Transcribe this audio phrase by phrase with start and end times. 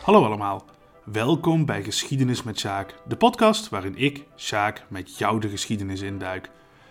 [0.00, 0.64] Hallo allemaal,
[1.04, 6.50] welkom bij Geschiedenis met Sjaak, de podcast waarin ik, Sjaak, met jou de geschiedenis induik.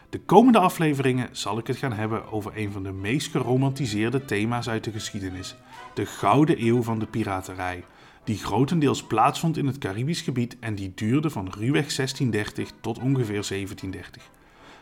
[0.09, 4.69] De komende afleveringen zal ik het gaan hebben over een van de meest geromantiseerde thema's
[4.69, 5.55] uit de geschiedenis:
[5.93, 7.83] de Gouden Eeuw van de Piraterij,
[8.23, 13.47] die grotendeels plaatsvond in het Caribisch gebied en die duurde van ruwweg 1630 tot ongeveer
[13.47, 14.29] 1730.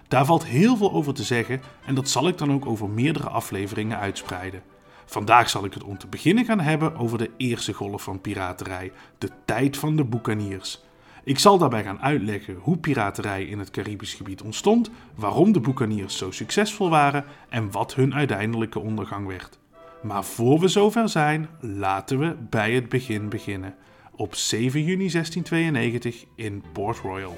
[0.08, 3.30] Daar valt heel veel over te zeggen en dat zal ik dan ook over meerdere
[3.30, 4.62] afleveringen uitspreiden.
[5.10, 8.92] Vandaag zal ik het om te beginnen gaan hebben over de eerste golf van piraterij,
[9.18, 10.84] de tijd van de boekaniers.
[11.24, 16.18] Ik zal daarbij gaan uitleggen hoe piraterij in het Caribisch gebied ontstond, waarom de boekaniers
[16.18, 19.60] zo succesvol waren en wat hun uiteindelijke ondergang werd.
[20.02, 23.76] Maar voor we zover zijn, laten we bij het begin beginnen.
[24.12, 27.38] Op 7 juni 1692 in Port Royal.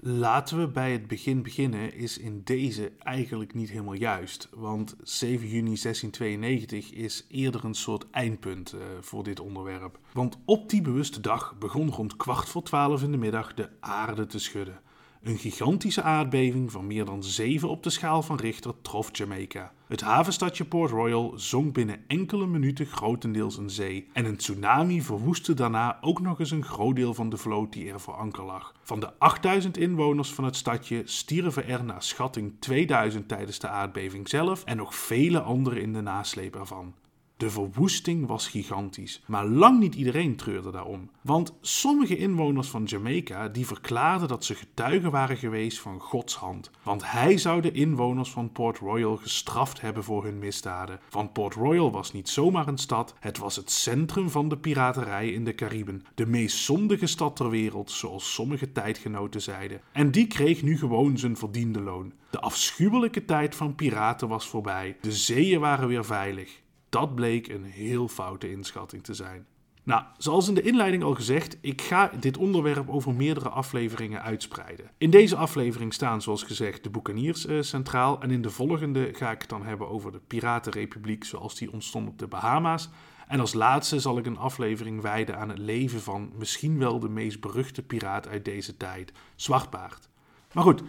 [0.00, 4.48] Laten we bij het begin beginnen is in deze eigenlijk niet helemaal juist.
[4.54, 9.98] Want 7 juni 1692 is eerder een soort eindpunt uh, voor dit onderwerp.
[10.12, 14.26] Want op die bewuste dag begon rond kwart voor twaalf in de middag de aarde
[14.26, 14.80] te schudden.
[15.22, 19.72] Een gigantische aardbeving van meer dan 7 op de schaal van Richter trof Jamaica.
[19.88, 24.08] Het havenstadje Port Royal zonk binnen enkele minuten grotendeels een zee.
[24.12, 27.90] En een tsunami verwoestte daarna ook nog eens een groot deel van de vloot die
[27.92, 28.74] er voor anker lag.
[28.82, 34.28] Van de 8000 inwoners van het stadje stierven er naar schatting 2000 tijdens de aardbeving
[34.28, 36.94] zelf en nog vele anderen in de nasleep ervan.
[37.38, 41.10] De verwoesting was gigantisch, maar lang niet iedereen treurde daarom.
[41.22, 46.70] Want sommige inwoners van Jamaica die verklaarden dat ze getuigen waren geweest van Gods hand.
[46.82, 51.00] Want hij zou de inwoners van Port Royal gestraft hebben voor hun misdaden.
[51.10, 55.28] Want Port Royal was niet zomaar een stad, het was het centrum van de piraterij
[55.28, 56.04] in de Cariben.
[56.14, 59.80] De meest zondige stad ter wereld, zoals sommige tijdgenoten zeiden.
[59.92, 62.12] En die kreeg nu gewoon zijn verdiende loon.
[62.30, 64.96] De afschuwelijke tijd van piraten was voorbij.
[65.00, 66.66] De zeeën waren weer veilig.
[66.88, 69.46] Dat bleek een heel foute inschatting te zijn.
[69.88, 74.90] Nou, zoals in de inleiding al gezegd, ik ga dit onderwerp over meerdere afleveringen uitspreiden.
[74.98, 78.20] In deze aflevering staan, zoals gezegd, de boekaniers uh, centraal.
[78.20, 82.08] En in de volgende ga ik het dan hebben over de Piratenrepubliek zoals die ontstond
[82.08, 82.88] op de Bahama's.
[83.28, 87.08] En als laatste zal ik een aflevering wijden aan het leven van misschien wel de
[87.08, 90.08] meest beruchte piraat uit deze tijd, Zwartbaard.
[90.52, 90.82] Maar goed,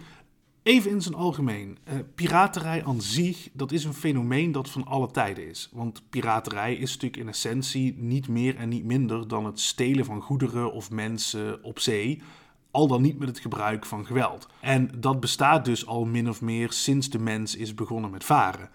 [0.62, 1.78] Even in zijn algemeen.
[1.88, 5.68] Uh, piraterij aan zich, dat is een fenomeen dat van alle tijden is.
[5.72, 10.20] Want piraterij is natuurlijk in essentie niet meer en niet minder dan het stelen van
[10.20, 12.22] goederen of mensen op zee.
[12.70, 14.48] Al dan niet met het gebruik van geweld.
[14.60, 18.70] En dat bestaat dus al min of meer sinds de mens is begonnen met varen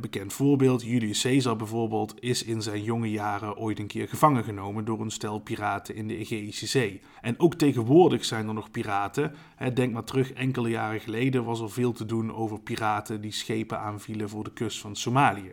[0.00, 4.84] bekend voorbeeld, Julius Caesar bijvoorbeeld, is in zijn jonge jaren ooit een keer gevangen genomen
[4.84, 7.00] door een stel piraten in de Egeïsche Zee.
[7.20, 9.34] En ook tegenwoordig zijn er nog piraten.
[9.74, 13.78] denk maar terug, enkele jaren geleden was er veel te doen over piraten die schepen
[13.78, 15.52] aanvielen voor de kust van Somalië.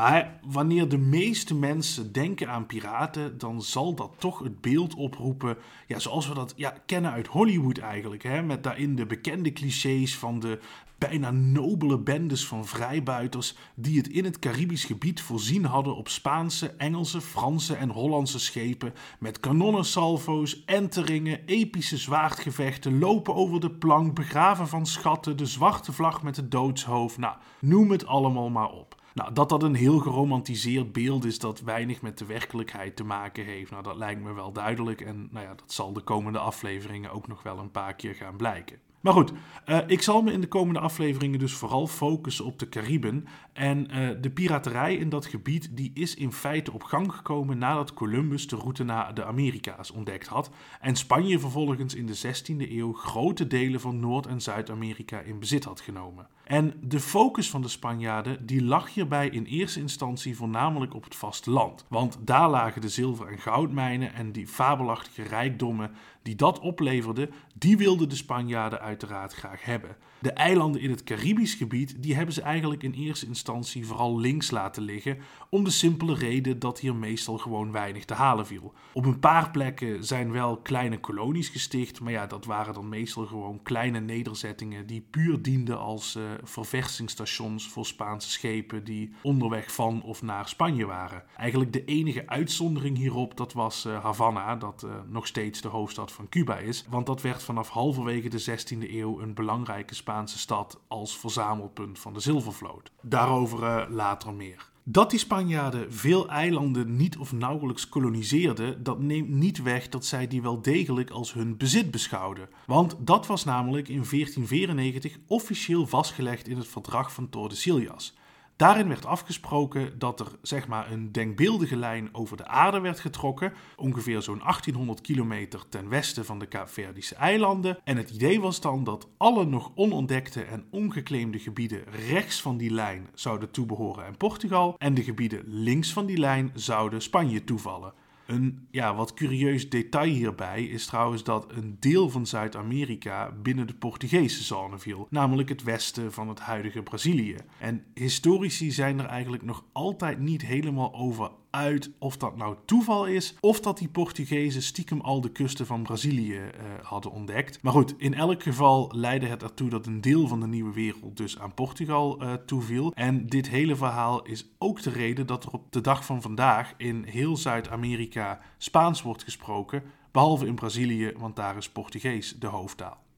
[0.00, 5.56] Maar wanneer de meeste mensen denken aan piraten, dan zal dat toch het beeld oproepen,
[5.86, 8.22] ja, zoals we dat ja, kennen uit Hollywood eigenlijk.
[8.22, 8.42] Hè?
[8.42, 10.58] Met daarin de bekende clichés van de
[10.98, 16.70] bijna nobele bendes van vrijbuiters die het in het Caribisch gebied voorzien hadden op Spaanse,
[16.70, 24.68] Engelse, Franse en Hollandse schepen met kanonnensalvo's, enteringen, epische zwaardgevechten, lopen over de plank, begraven
[24.68, 27.18] van schatten, de zwarte vlag met het doodshoofd.
[27.18, 28.89] Nou, noem het allemaal maar op.
[29.14, 33.44] Nou, dat dat een heel geromantiseerd beeld is dat weinig met de werkelijkheid te maken
[33.44, 35.00] heeft, nou, dat lijkt me wel duidelijk.
[35.00, 38.36] En nou ja, dat zal de komende afleveringen ook nog wel een paar keer gaan
[38.36, 38.78] blijken.
[39.00, 39.32] Maar goed,
[39.66, 43.26] uh, ik zal me in de komende afleveringen dus vooral focussen op de Cariben.
[43.52, 47.94] En uh, de piraterij in dat gebied die is in feite op gang gekomen nadat
[47.94, 50.50] Columbus de route naar de Amerika's ontdekt had.
[50.80, 55.64] En Spanje vervolgens in de 16e eeuw grote delen van Noord- en Zuid-Amerika in bezit
[55.64, 56.26] had genomen.
[56.44, 61.14] En de focus van de Spanjaarden die lag hierbij in eerste instantie voornamelijk op het
[61.14, 61.84] vasteland.
[61.88, 65.90] Want daar lagen de zilver- en goudmijnen en die fabelachtige rijkdommen
[66.22, 69.96] die dat opleverde, die wilden de Spanjaarden uiteraard graag hebben.
[70.20, 74.50] De eilanden in het Caribisch gebied, die hebben ze eigenlijk in eerste instantie vooral links
[74.50, 75.18] laten liggen,
[75.48, 78.72] om de simpele reden dat hier meestal gewoon weinig te halen viel.
[78.92, 83.26] Op een paar plekken zijn wel kleine kolonies gesticht, maar ja, dat waren dan meestal
[83.26, 90.02] gewoon kleine nederzettingen die puur dienden als uh, verversingsstations voor Spaanse schepen die onderweg van
[90.02, 91.22] of naar Spanje waren.
[91.36, 96.12] Eigenlijk de enige uitzondering hierop, dat was uh, Havana, dat uh, nog steeds de hoofdstad
[96.12, 100.80] van Cuba is, want dat werd vanaf halverwege de 16e eeuw een belangrijke Spaanse stad
[100.88, 102.90] als verzamelpunt van de zilvervloot.
[103.02, 104.68] Daarover uh, later meer.
[104.84, 110.26] Dat die Spanjaarden veel eilanden niet of nauwelijks koloniseerden, dat neemt niet weg dat zij
[110.26, 112.48] die wel degelijk als hun bezit beschouwden.
[112.66, 118.14] Want dat was namelijk in 1494 officieel vastgelegd in het verdrag van Tordesillas.
[118.60, 123.52] Daarin werd afgesproken dat er zeg maar een denkbeeldige lijn over de aarde werd getrokken,
[123.76, 127.78] ongeveer zo'n 1800 kilometer ten westen van de Kaapverdische eilanden.
[127.84, 132.70] En het idee was dan dat alle nog onontdekte en ongeclaimde gebieden rechts van die
[132.70, 137.92] lijn zouden toebehoren aan Portugal en de gebieden links van die lijn zouden Spanje toevallen.
[138.30, 143.74] Een ja, wat curieus detail hierbij is trouwens dat een deel van Zuid-Amerika binnen de
[143.74, 147.36] Portugese zone viel, namelijk het westen van het huidige Brazilië.
[147.58, 153.06] En historici zijn er eigenlijk nog altijd niet helemaal over uit of dat nou toeval
[153.06, 156.50] is of dat die Portugezen stiekem al de kusten van Brazilië uh,
[156.82, 157.62] hadden ontdekt.
[157.62, 161.16] Maar goed, in elk geval leidde het ertoe dat een deel van de nieuwe wereld
[161.16, 162.92] dus aan Portugal uh, toeviel.
[162.94, 166.74] En dit hele verhaal is ook de reden dat er op de dag van vandaag
[166.76, 173.08] in heel Zuid-Amerika Spaans wordt gesproken, behalve in Brazilië, want daar is Portugees de hoofdtaal.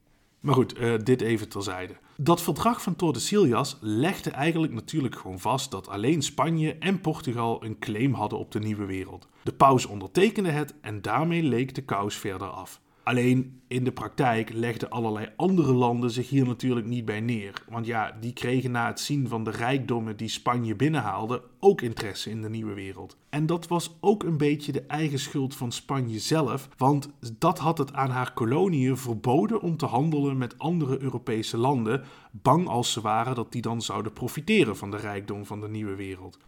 [0.43, 1.95] Maar goed, uh, dit even terzijde.
[2.17, 7.79] Dat verdrag van Tordesillas legde eigenlijk natuurlijk gewoon vast dat alleen Spanje en Portugal een
[7.79, 9.29] claim hadden op de nieuwe wereld.
[9.43, 12.81] De paus ondertekende het en daarmee leek de kous verder af.
[13.05, 17.65] Alleen in de praktijk legden allerlei andere landen zich hier natuurlijk niet bij neer.
[17.69, 22.31] Want ja, die kregen na het zien van de rijkdommen die Spanje binnenhaalde ook interesse
[22.31, 23.17] in de nieuwe wereld.
[23.29, 27.79] En dat was ook een beetje de eigen schuld van Spanje zelf, want dat had
[27.79, 33.01] het aan haar koloniën verboden om te handelen met andere Europese landen, bang als ze
[33.01, 36.39] waren dat die dan zouden profiteren van de rijkdom van de nieuwe wereld.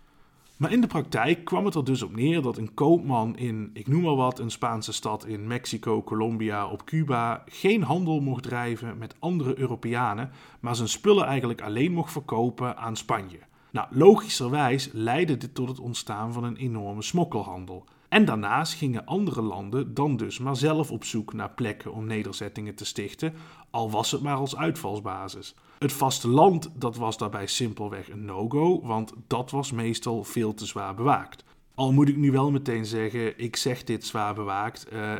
[0.64, 3.88] Maar in de praktijk kwam het er dus op neer dat een koopman in, ik
[3.88, 8.98] noem maar wat, een Spaanse stad in Mexico, Colombia, op Cuba geen handel mocht drijven
[8.98, 10.30] met andere Europeanen,
[10.60, 13.38] maar zijn spullen eigenlijk alleen mocht verkopen aan Spanje.
[13.70, 17.84] Nou, logischerwijs leidde dit tot het ontstaan van een enorme smokkelhandel.
[18.14, 22.74] En daarnaast gingen andere landen dan dus maar zelf op zoek naar plekken om nederzettingen
[22.74, 23.34] te stichten,
[23.70, 25.54] al was het maar als uitvalsbasis.
[25.78, 30.94] Het vasteland dat was daarbij simpelweg een no-go, want dat was meestal veel te zwaar
[30.94, 31.44] bewaakt.
[31.74, 35.12] Al moet ik nu wel meteen zeggen, ik zeg dit zwaar bewaakt, uh,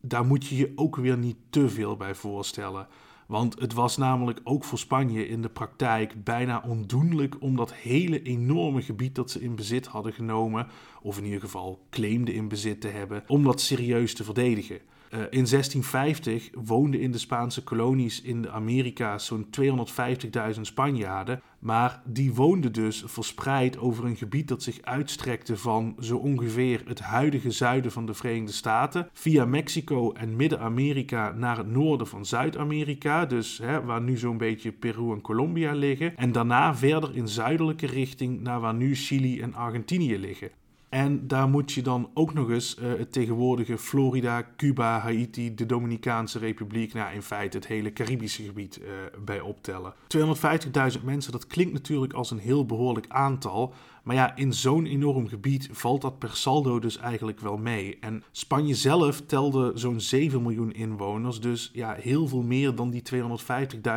[0.00, 2.86] daar moet je je ook weer niet te veel bij voorstellen.
[3.26, 8.22] Want het was namelijk ook voor Spanje in de praktijk bijna ondoenlijk om dat hele
[8.22, 10.66] enorme gebied dat ze in bezit hadden genomen,
[11.02, 14.80] of in ieder geval claimden in bezit te hebben, om dat serieus te verdedigen.
[15.14, 19.46] Uh, in 1650 woonden in de Spaanse kolonies in de Amerika's zo'n
[20.54, 26.16] 250.000 Spanjaarden, maar die woonden dus verspreid over een gebied dat zich uitstrekte van zo
[26.16, 32.06] ongeveer het huidige zuiden van de Verenigde Staten, via Mexico en Midden-Amerika naar het noorden
[32.06, 37.16] van Zuid-Amerika, dus hè, waar nu zo'n beetje Peru en Colombia liggen, en daarna verder
[37.16, 40.50] in zuidelijke richting naar waar nu Chili en Argentinië liggen.
[40.94, 45.66] En daar moet je dan ook nog eens uh, het tegenwoordige Florida, Cuba, Haiti, de
[45.66, 48.88] Dominicaanse Republiek, nou in feite het hele Caribische gebied uh,
[49.24, 49.94] bij optellen.
[50.96, 53.74] 250.000 mensen, dat klinkt natuurlijk als een heel behoorlijk aantal.
[54.04, 57.98] Maar ja, in zo'n enorm gebied valt dat per saldo dus eigenlijk wel mee.
[58.00, 63.02] En Spanje zelf telde zo'n 7 miljoen inwoners, dus ja, heel veel meer dan die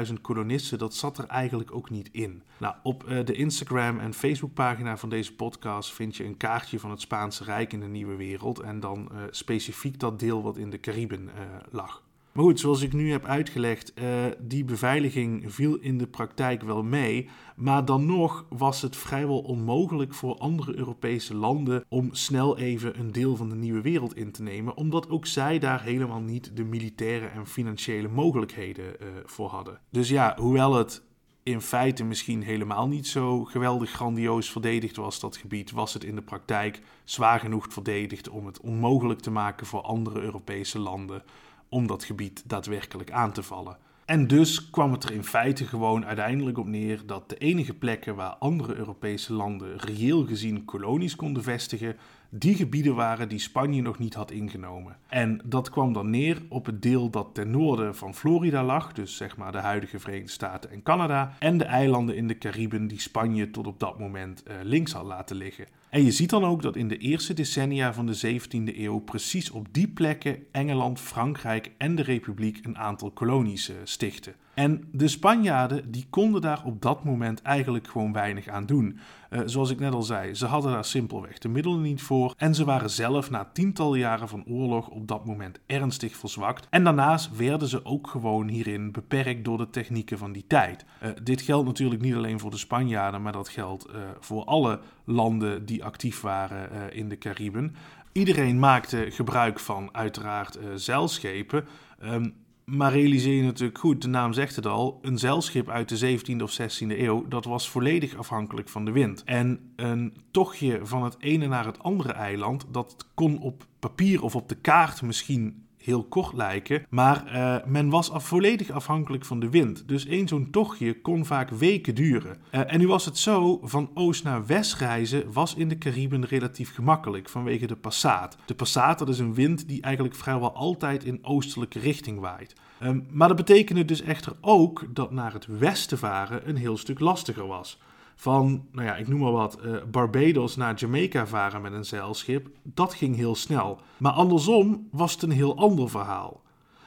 [0.08, 2.42] 250.000 kolonisten, dat zat er eigenlijk ook niet in.
[2.58, 6.80] Nou, op uh, de Instagram en Facebook pagina van deze podcast vind je een kaartje
[6.80, 10.58] van het Spaanse Rijk in de Nieuwe Wereld en dan uh, specifiek dat deel wat
[10.58, 11.32] in de Cariben uh,
[11.70, 12.07] lag.
[12.38, 16.84] Maar goed, zoals ik nu heb uitgelegd, uh, die beveiliging viel in de praktijk wel
[16.84, 17.30] mee.
[17.56, 23.12] Maar dan nog was het vrijwel onmogelijk voor andere Europese landen om snel even een
[23.12, 26.64] deel van de nieuwe wereld in te nemen, omdat ook zij daar helemaal niet de
[26.64, 29.80] militaire en financiële mogelijkheden uh, voor hadden.
[29.90, 31.04] Dus ja, hoewel het
[31.44, 36.16] in feite misschien helemaal niet zo geweldig grandioos verdedigd was, dat gebied, was het in
[36.16, 41.24] de praktijk zwaar genoeg verdedigd om het onmogelijk te maken voor andere Europese landen
[41.70, 43.78] om dat gebied daadwerkelijk aan te vallen.
[44.08, 48.16] En dus kwam het er in feite gewoon uiteindelijk op neer dat de enige plekken
[48.16, 51.96] waar andere Europese landen reëel gezien kolonies konden vestigen,
[52.30, 54.98] die gebieden waren die Spanje nog niet had ingenomen.
[55.08, 59.18] En dat kwam dan neer op het deel dat ten noorden van Florida lag, dus
[59.18, 63.00] zeg maar de huidige Verenigde Staten en Canada, en de eilanden in de Cariben die
[63.00, 65.66] Spanje tot op dat moment uh, links had laten liggen.
[65.90, 69.50] En je ziet dan ook dat in de eerste decennia van de 17e eeuw precies
[69.50, 74.36] op die plekken Engeland, Frankrijk en de Republiek een aantal kolonies uh, stichten.
[74.58, 79.00] En de Spanjaarden die konden daar op dat moment eigenlijk gewoon weinig aan doen.
[79.30, 82.56] Uh, zoals ik net al zei, ze hadden daar simpelweg de middelen niet voor en
[82.56, 86.68] ze waren zelf na tientallen jaren van oorlog op dat moment ernstig verzwakt.
[86.70, 90.86] En daarnaast werden ze ook gewoon hierin beperkt door de technieken van die tijd.
[91.04, 94.80] Uh, dit geldt natuurlijk niet alleen voor de Spanjaarden, maar dat geldt uh, voor alle
[95.04, 97.76] landen die actief waren in de Cariben.
[98.12, 101.66] Iedereen maakte gebruik van uiteraard zeilschepen.
[102.04, 102.34] Um,
[102.72, 106.42] Maar realiseer je natuurlijk goed, de naam zegt het al, een zeilschip uit de 17e
[106.42, 109.24] of 16e eeuw, dat was volledig afhankelijk van de wind.
[109.24, 114.36] En een tochtje van het ene naar het andere eiland, dat kon op papier of
[114.36, 119.50] op de kaart misschien heel kort lijken, maar uh, men was volledig afhankelijk van de
[119.50, 119.88] wind.
[119.88, 122.38] Dus één zo'n tochtje kon vaak weken duren.
[122.52, 126.26] Uh, en nu was het zo, van oost naar west reizen was in de Cariben
[126.26, 128.38] relatief gemakkelijk vanwege de Passaat.
[128.46, 132.56] De Passaat dat is een wind die eigenlijk vrijwel altijd in oostelijke richting waait.
[132.84, 137.00] Um, maar dat betekende dus echter ook dat naar het westen varen een heel stuk
[137.00, 137.80] lastiger was
[138.20, 142.50] van, nou ja, ik noem maar wat, uh, Barbados naar Jamaica varen met een zeilschip,
[142.64, 143.80] dat ging heel snel.
[143.98, 146.42] Maar andersom was het een heel ander verhaal.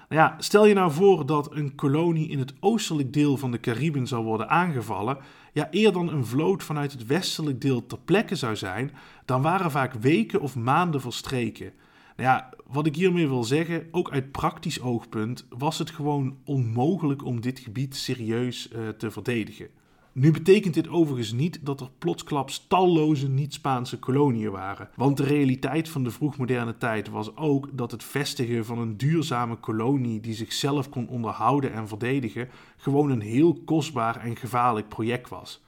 [0.08, 3.60] Nou ja, stel je nou voor dat een kolonie in het oostelijk deel van de
[3.60, 5.18] Cariben zou worden aangevallen,
[5.52, 8.92] ja, eer dan een vloot vanuit het westelijk deel ter plekke zou zijn,
[9.24, 11.72] dan waren vaak weken of maanden verstreken.
[12.16, 17.24] Nou ja, wat ik hiermee wil zeggen, ook uit praktisch oogpunt, was het gewoon onmogelijk
[17.24, 19.68] om dit gebied serieus uh, te verdedigen.
[20.12, 24.88] Nu betekent dit overigens niet dat er plotsklaps talloze niet-Spaanse koloniën waren.
[24.96, 29.56] Want de realiteit van de vroegmoderne tijd was ook dat het vestigen van een duurzame
[29.56, 35.60] kolonie die zichzelf kon onderhouden en verdedigen gewoon een heel kostbaar en gevaarlijk project was.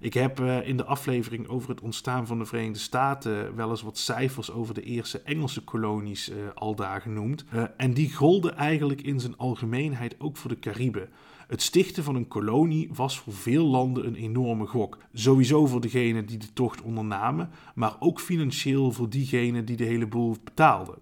[0.00, 3.82] Ik heb uh, in de aflevering over het ontstaan van de Verenigde Staten wel eens
[3.82, 7.44] wat cijfers over de eerste Engelse kolonies uh, al daar genoemd.
[7.54, 11.08] Uh, en die golden eigenlijk in zijn algemeenheid ook voor de Cariben.
[11.50, 14.98] Het stichten van een kolonie was voor veel landen een enorme gok.
[15.12, 20.06] Sowieso voor degenen die de tocht ondernamen, maar ook financieel voor diegenen die de hele
[20.06, 20.98] boel betaalden.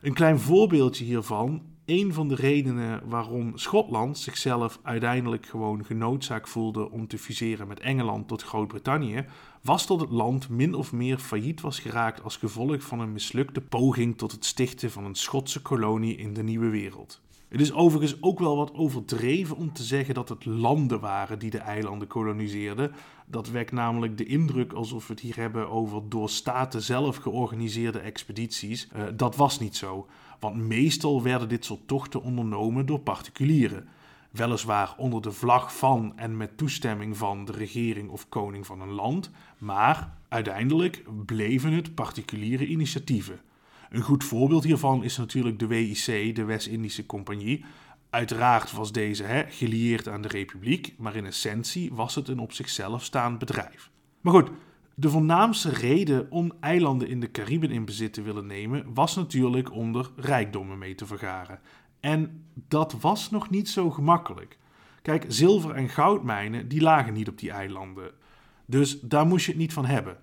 [0.00, 1.62] Een klein voorbeeldje hiervan.
[1.84, 7.80] Een van de redenen waarom Schotland zichzelf uiteindelijk gewoon genoodzaakt voelde om te fuseren met
[7.80, 9.24] Engeland tot Groot-Brittannië,
[9.62, 13.60] was dat het land min of meer failliet was geraakt als gevolg van een mislukte
[13.60, 17.24] poging tot het stichten van een Schotse kolonie in de nieuwe wereld.
[17.48, 21.50] Het is overigens ook wel wat overdreven om te zeggen dat het landen waren die
[21.50, 22.92] de eilanden koloniseerden.
[23.26, 27.98] Dat wekt namelijk de indruk alsof we het hier hebben over door staten zelf georganiseerde
[27.98, 28.88] expedities.
[28.96, 30.06] Uh, dat was niet zo,
[30.40, 33.88] want meestal werden dit soort tochten ondernomen door particulieren.
[34.30, 38.92] Weliswaar onder de vlag van en met toestemming van de regering of koning van een
[38.92, 43.40] land, maar uiteindelijk bleven het particuliere initiatieven.
[43.90, 47.64] Een goed voorbeeld hiervan is natuurlijk de WIC, de West-Indische Compagnie.
[48.10, 52.52] Uiteraard was deze hè, gelieerd aan de Republiek, maar in essentie was het een op
[52.52, 53.90] zichzelf staand bedrijf.
[54.20, 54.50] Maar goed,
[54.94, 59.72] de voornaamste reden om eilanden in de Cariben in bezit te willen nemen was natuurlijk
[59.72, 61.60] om er rijkdommen mee te vergaren.
[62.00, 64.58] En dat was nog niet zo gemakkelijk.
[65.02, 68.10] Kijk, zilver- en goudmijnen die lagen niet op die eilanden.
[68.66, 70.18] Dus daar moest je het niet van hebben.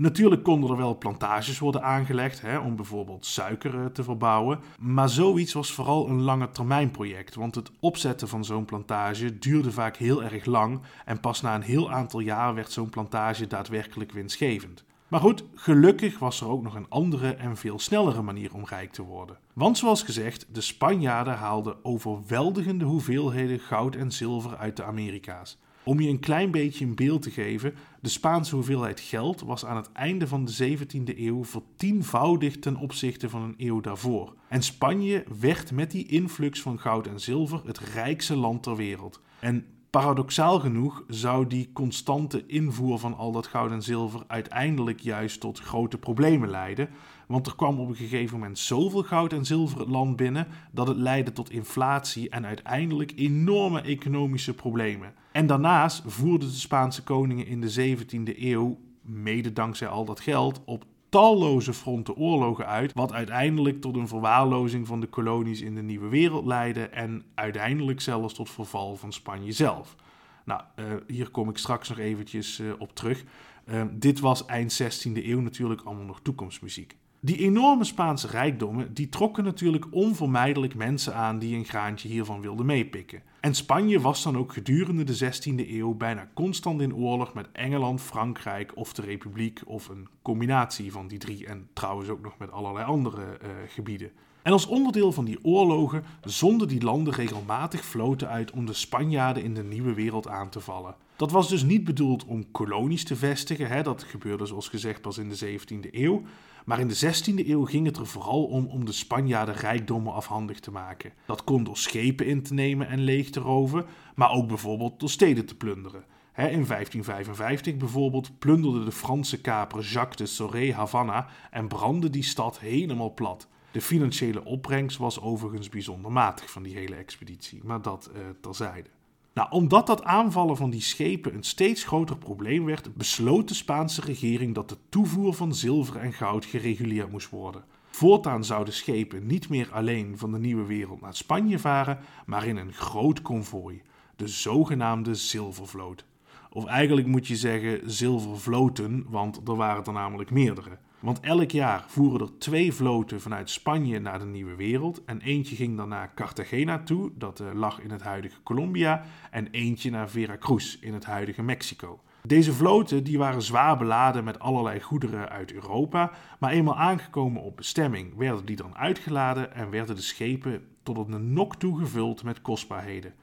[0.00, 4.60] Natuurlijk konden er wel plantages worden aangelegd hè, om bijvoorbeeld suiker eh, te verbouwen.
[4.78, 7.34] Maar zoiets was vooral een lange termijn project.
[7.34, 10.80] Want het opzetten van zo'n plantage duurde vaak heel erg lang.
[11.04, 14.84] En pas na een heel aantal jaar werd zo'n plantage daadwerkelijk winstgevend.
[15.08, 18.92] Maar goed, gelukkig was er ook nog een andere en veel snellere manier om rijk
[18.92, 19.38] te worden.
[19.52, 25.58] Want zoals gezegd, de Spanjaarden haalden overweldigende hoeveelheden goud en zilver uit de Amerika's.
[25.84, 29.76] Om je een klein beetje een beeld te geven, de Spaanse hoeveelheid geld was aan
[29.76, 34.34] het einde van de 17e eeuw vertienvoudigd ten opzichte van een eeuw daarvoor.
[34.48, 39.20] En Spanje werd met die influx van goud en zilver het rijkste land ter wereld.
[39.38, 45.40] En paradoxaal genoeg zou die constante invoer van al dat goud en zilver uiteindelijk juist
[45.40, 46.88] tot grote problemen leiden.
[47.26, 50.88] Want er kwam op een gegeven moment zoveel goud en zilver het land binnen dat
[50.88, 55.14] het leidde tot inflatie en uiteindelijk enorme economische problemen.
[55.32, 60.60] En daarnaast voerden de Spaanse koningen in de 17e eeuw, mede dankzij al dat geld,
[60.64, 65.82] op talloze fronten oorlogen uit, wat uiteindelijk tot een verwaarlozing van de kolonies in de
[65.82, 69.96] nieuwe wereld leidde en uiteindelijk zelfs tot verval van Spanje zelf.
[70.44, 73.24] Nou, uh, hier kom ik straks nog eventjes uh, op terug.
[73.64, 76.96] Uh, dit was eind 16e eeuw natuurlijk allemaal nog toekomstmuziek.
[77.22, 82.66] Die enorme Spaanse rijkdommen die trokken natuurlijk onvermijdelijk mensen aan die een graantje hiervan wilden
[82.66, 83.22] meepikken.
[83.40, 88.00] En Spanje was dan ook gedurende de 16e eeuw bijna constant in oorlog met Engeland,
[88.00, 92.52] Frankrijk of de Republiek of een combinatie van die drie en trouwens ook nog met
[92.52, 94.10] allerlei andere uh, gebieden.
[94.42, 99.42] En als onderdeel van die oorlogen zonden die landen regelmatig vloten uit om de Spanjaarden
[99.42, 100.94] in de nieuwe wereld aan te vallen.
[101.16, 105.18] Dat was dus niet bedoeld om kolonies te vestigen, hè, dat gebeurde zoals gezegd pas
[105.18, 106.22] in de 17e eeuw,
[106.64, 110.60] maar in de 16e eeuw ging het er vooral om om de Spanjaarden rijkdommen afhandig
[110.60, 111.12] te maken.
[111.26, 115.10] Dat kon door schepen in te nemen en leeg te roven, maar ook bijvoorbeeld door
[115.10, 116.04] steden te plunderen.
[116.34, 122.58] in 1555 bijvoorbeeld plunderde de Franse kaper Jacques de Soré Havana en brandde die stad
[122.58, 123.48] helemaal plat.
[123.72, 128.88] De financiële opbrengst was overigens bijzonder matig van die hele expeditie, maar dat uh, terzijde.
[129.34, 134.00] Nou, omdat dat aanvallen van die schepen een steeds groter probleem werd, besloot de Spaanse
[134.00, 137.64] regering dat de toevoer van zilver en goud gereguleerd moest worden.
[137.90, 142.56] Voortaan zouden schepen niet meer alleen van de nieuwe wereld naar Spanje varen, maar in
[142.56, 143.82] een groot konvooi,
[144.16, 146.04] de zogenaamde zilvervloot.
[146.52, 150.78] Of eigenlijk moet je zeggen zilvervloten, want er waren er namelijk meerdere.
[151.00, 155.04] Want elk jaar voeren er twee vloten vanuit Spanje naar de Nieuwe Wereld.
[155.04, 159.04] En eentje ging dan naar Cartagena toe, dat uh, lag in het huidige Colombia.
[159.30, 162.00] En eentje naar Veracruz in het huidige Mexico.
[162.22, 166.10] Deze vloten die waren zwaar beladen met allerlei goederen uit Europa.
[166.38, 171.10] Maar eenmaal aangekomen op bestemming werden die dan uitgeladen en werden de schepen tot op
[171.10, 173.14] de nok toe gevuld met kostbaarheden.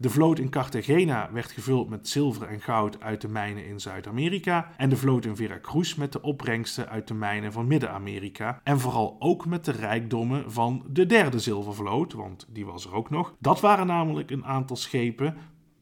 [0.00, 4.70] De vloot in Cartagena werd gevuld met zilver en goud uit de mijnen in Zuid-Amerika
[4.76, 9.16] en de vloot in Veracruz met de opbrengsten uit de mijnen van Midden-Amerika en vooral
[9.18, 13.34] ook met de rijkdommen van de derde zilvervloot, want die was er ook nog.
[13.38, 15.36] Dat waren namelijk een aantal schepen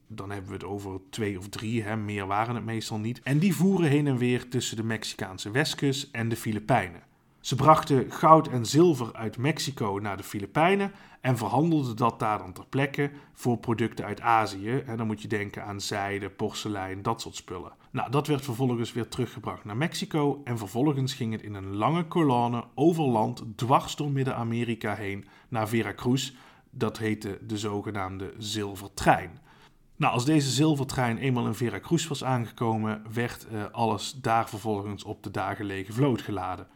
[0.09, 3.21] dan hebben we het over twee of drie, hè, meer waren het meestal niet.
[3.23, 7.03] En die voeren heen en weer tussen de Mexicaanse westkust en de Filipijnen.
[7.41, 12.53] Ze brachten goud en zilver uit Mexico naar de Filipijnen en verhandelden dat daar dan
[12.53, 14.85] ter plekke voor producten uit Azië.
[14.97, 17.73] Dan moet je denken aan zijde, porselein, dat soort spullen.
[17.91, 22.05] Nou, dat werd vervolgens weer teruggebracht naar Mexico en vervolgens ging het in een lange
[22.05, 26.33] kolonne over land dwars door Midden-Amerika heen naar Veracruz.
[26.71, 29.39] Dat heette de zogenaamde zilvertrein.
[29.97, 35.23] Nou, als deze zilvertrein eenmaal in Veracruz was aangekomen, werd uh, alles daar vervolgens op
[35.23, 36.67] de daar vloot geladen.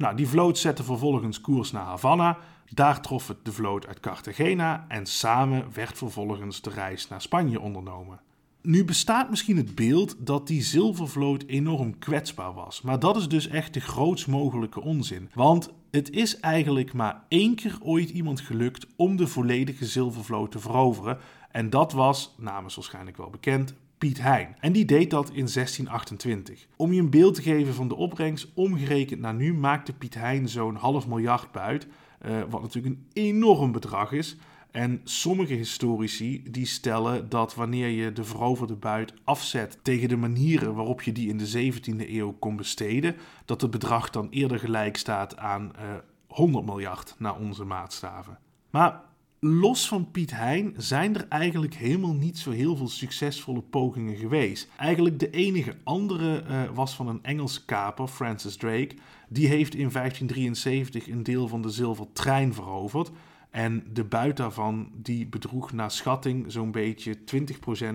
[0.00, 2.38] Nou, die vloot zette vervolgens koers naar Havana.
[2.68, 7.60] Daar trof het de vloot uit Cartagena en samen werd vervolgens de reis naar Spanje
[7.60, 8.20] ondernomen.
[8.62, 13.48] Nu bestaat misschien het beeld dat die zilvervloot enorm kwetsbaar was, maar dat is dus
[13.48, 15.30] echt de grootst mogelijke onzin.
[15.34, 20.58] Want het is eigenlijk maar één keer ooit iemand gelukt om de volledige zilvervloot te
[20.58, 21.18] veroveren.
[21.50, 24.56] En dat was, namens waarschijnlijk wel bekend, Piet Hein.
[24.60, 26.66] En die deed dat in 1628.
[26.76, 30.48] Om je een beeld te geven van de opbrengst, omgerekend naar nu, maakte Piet Hein
[30.48, 31.86] zo'n half miljard buit.
[32.26, 34.36] Uh, wat natuurlijk een enorm bedrag is.
[34.70, 40.74] En sommige historici die stellen dat wanneer je de veroverde buit afzet tegen de manieren
[40.74, 44.96] waarop je die in de 17e eeuw kon besteden, dat het bedrag dan eerder gelijk
[44.96, 48.38] staat aan uh, eh, 100 miljard naar onze maatstaven.
[48.70, 49.00] Maar
[49.40, 54.68] los van Piet Hein zijn er eigenlijk helemaal niet zo heel veel succesvolle pogingen geweest.
[54.76, 58.94] Eigenlijk de enige andere uh, was van een Engelse kaper, Francis Drake.
[59.28, 63.10] Die heeft in 1573 een deel van de zilvertrein veroverd.
[63.50, 67.18] En de buit daarvan die bedroeg naar schatting zo'n beetje 20%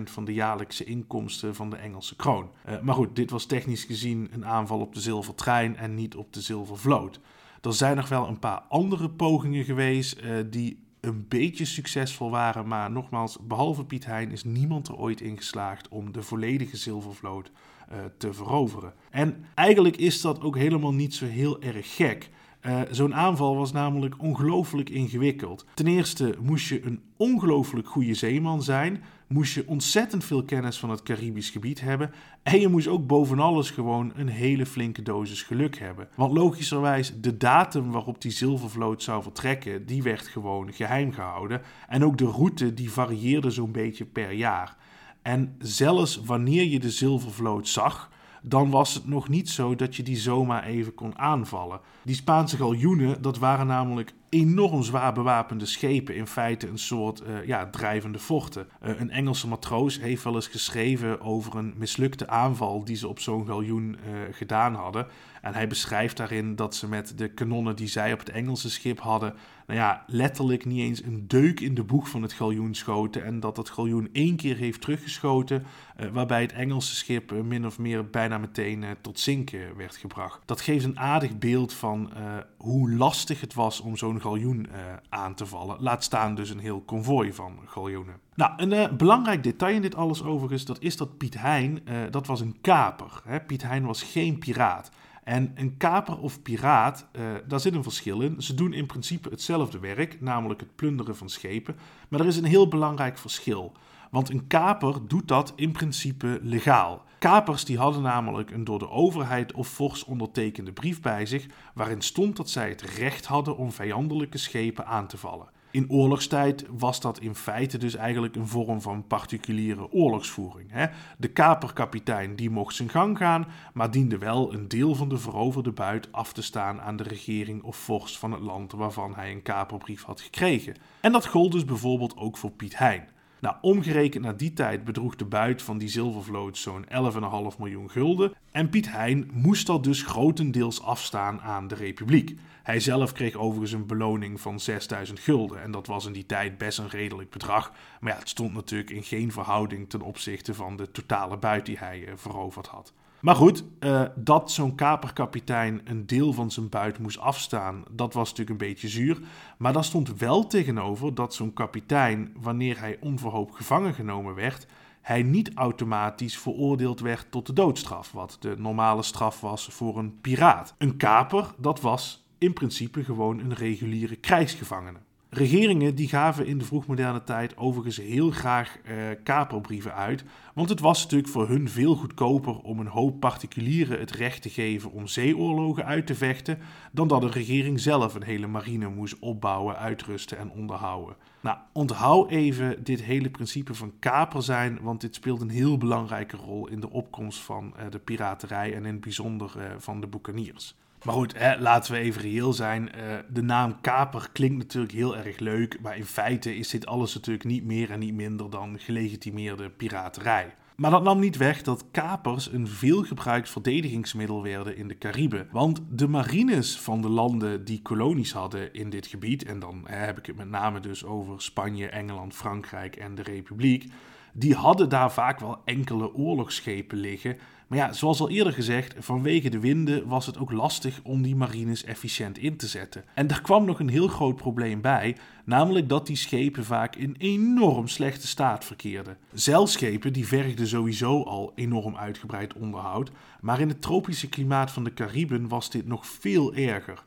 [0.04, 2.50] van de jaarlijkse inkomsten van de Engelse kroon.
[2.68, 6.32] Uh, maar goed, dit was technisch gezien een aanval op de zilvertrein en niet op
[6.32, 7.20] de zilvervloot.
[7.60, 12.68] Er zijn nog wel een paar andere pogingen geweest uh, die een beetje succesvol waren.
[12.68, 17.50] Maar nogmaals, behalve Piet Hein is niemand er ooit in geslaagd om de volledige zilvervloot
[17.92, 18.92] uh, te veroveren.
[19.10, 22.30] En eigenlijk is dat ook helemaal niet zo heel erg gek.
[22.66, 25.66] Uh, Zo'n aanval was namelijk ongelooflijk ingewikkeld.
[25.74, 30.90] Ten eerste moest je een ongelooflijk goede zeeman zijn, moest je ontzettend veel kennis van
[30.90, 32.10] het Caribisch gebied hebben
[32.42, 36.08] en je moest ook boven alles gewoon een hele flinke dosis geluk hebben.
[36.14, 41.62] Want logischerwijs, de datum waarop die zilvervloot zou vertrekken, die werd gewoon geheim gehouden.
[41.88, 44.76] En ook de route die varieerde zo'n beetje per jaar.
[45.22, 48.10] En zelfs wanneer je de zilvervloot zag,
[48.48, 51.80] dan was het nog niet zo dat je die zomaar even kon aanvallen.
[52.02, 57.46] Die Spaanse galjoenen, dat waren namelijk enorm zwaar bewapende schepen, in feite een soort uh,
[57.46, 58.66] ja, drijvende forten.
[58.82, 63.18] Uh, een Engelse matroos heeft wel eens geschreven over een mislukte aanval die ze op
[63.18, 65.06] zo'n galjoen uh, gedaan hadden.
[65.46, 69.00] En hij beschrijft daarin dat ze met de kanonnen die zij op het Engelse schip
[69.00, 69.34] hadden,
[69.66, 73.24] nou ja, letterlijk niet eens een deuk in de boeg van het galjoen schoten.
[73.24, 75.64] En dat het galjoen één keer heeft teruggeschoten,
[76.00, 79.96] uh, waarbij het Engelse schip uh, min of meer bijna meteen uh, tot zinken werd
[79.96, 80.42] gebracht.
[80.44, 82.10] Dat geeft een aardig beeld van
[82.56, 84.68] hoe lastig het was om zo'n galjoen
[85.08, 85.76] aan te vallen.
[85.80, 88.14] Laat staan dus een heel konvooi van galjoenen.
[88.34, 91.80] Nou, een belangrijk detail in dit alles overigens, dat is dat Piet Hein,
[92.10, 93.22] dat was een kaper.
[93.24, 93.40] Hè?
[93.40, 94.90] Piet Hein was geen piraat.
[95.26, 98.42] En een kaper of piraat, uh, daar zit een verschil in.
[98.42, 101.76] Ze doen in principe hetzelfde werk, namelijk het plunderen van schepen.
[102.08, 103.72] Maar er is een heel belangrijk verschil.
[104.10, 107.04] Want een kaper doet dat in principe legaal.
[107.18, 112.00] Kapers die hadden namelijk een door de overheid of fors ondertekende brief bij zich, waarin
[112.00, 115.48] stond dat zij het recht hadden om vijandelijke schepen aan te vallen.
[115.70, 120.70] In oorlogstijd was dat in feite dus eigenlijk een vorm van particuliere oorlogsvoering.
[120.72, 120.86] Hè?
[121.18, 125.72] De kaperkapitein die mocht zijn gang gaan, maar diende wel een deel van de veroverde
[125.72, 129.42] buit af te staan aan de regering of vorst van het land waarvan hij een
[129.42, 130.74] kaperbrief had gekregen.
[131.00, 133.14] En dat gold dus bijvoorbeeld ook voor Piet Hein.
[133.40, 138.32] Nou, omgerekend naar die tijd bedroeg de buit van die zilvervloot zo'n 11,5 miljoen gulden.
[138.50, 142.38] En Piet Hein moest dat dus grotendeels afstaan aan de Republiek.
[142.66, 145.62] Hij zelf kreeg overigens een beloning van 6000 gulden.
[145.62, 147.72] En dat was in die tijd best een redelijk bedrag.
[148.00, 151.78] Maar ja, het stond natuurlijk in geen verhouding ten opzichte van de totale buit die
[151.78, 152.92] hij uh, veroverd had.
[153.20, 158.28] Maar goed, uh, dat zo'n kaperkapitein een deel van zijn buit moest afstaan, dat was
[158.30, 159.18] natuurlijk een beetje zuur.
[159.56, 164.66] Maar daar stond wel tegenover dat zo'n kapitein, wanneer hij onverhoopt gevangen genomen werd,
[165.00, 170.20] hij niet automatisch veroordeeld werd tot de doodstraf, wat de normale straf was voor een
[170.20, 170.74] piraat.
[170.78, 174.98] Een kaper, dat was in principe gewoon een reguliere krijgsgevangene.
[175.28, 180.80] Regeringen die gaven in de vroegmoderne tijd overigens heel graag eh, kaperbrieven uit, want het
[180.80, 185.06] was natuurlijk voor hun veel goedkoper om een hoop particulieren het recht te geven om
[185.06, 186.58] zeeoorlogen uit te vechten,
[186.92, 191.16] dan dat een regering zelf een hele marine moest opbouwen, uitrusten en onderhouden.
[191.40, 196.36] Nou, onthoud even dit hele principe van kaper zijn, want dit speelt een heel belangrijke
[196.36, 200.06] rol in de opkomst van uh, de piraterij en in het bijzonder uh, van de
[200.06, 200.74] boekaniers.
[201.06, 202.82] Maar goed, hè, laten we even reëel zijn.
[202.82, 207.14] Uh, de naam kaper klinkt natuurlijk heel erg leuk, maar in feite is dit alles
[207.14, 210.54] natuurlijk niet meer en niet minder dan gelegitimeerde piraterij.
[210.76, 215.48] Maar dat nam niet weg dat kapers een veelgebruikt verdedigingsmiddel werden in de Cariben.
[215.50, 220.18] Want de marines van de landen die kolonies hadden in dit gebied, en dan heb
[220.18, 223.92] ik het met name dus over Spanje, Engeland, Frankrijk en de Republiek,
[224.32, 229.48] die hadden daar vaak wel enkele oorlogsschepen liggen maar ja, zoals al eerder gezegd, vanwege
[229.48, 233.04] de winden was het ook lastig om die marines efficiënt in te zetten.
[233.14, 237.14] En daar kwam nog een heel groot probleem bij, namelijk dat die schepen vaak in
[237.18, 239.16] enorm slechte staat verkeerden.
[239.32, 244.94] Zeilschepen die vergden sowieso al enorm uitgebreid onderhoud, maar in het tropische klimaat van de
[244.94, 247.04] Cariben was dit nog veel erger.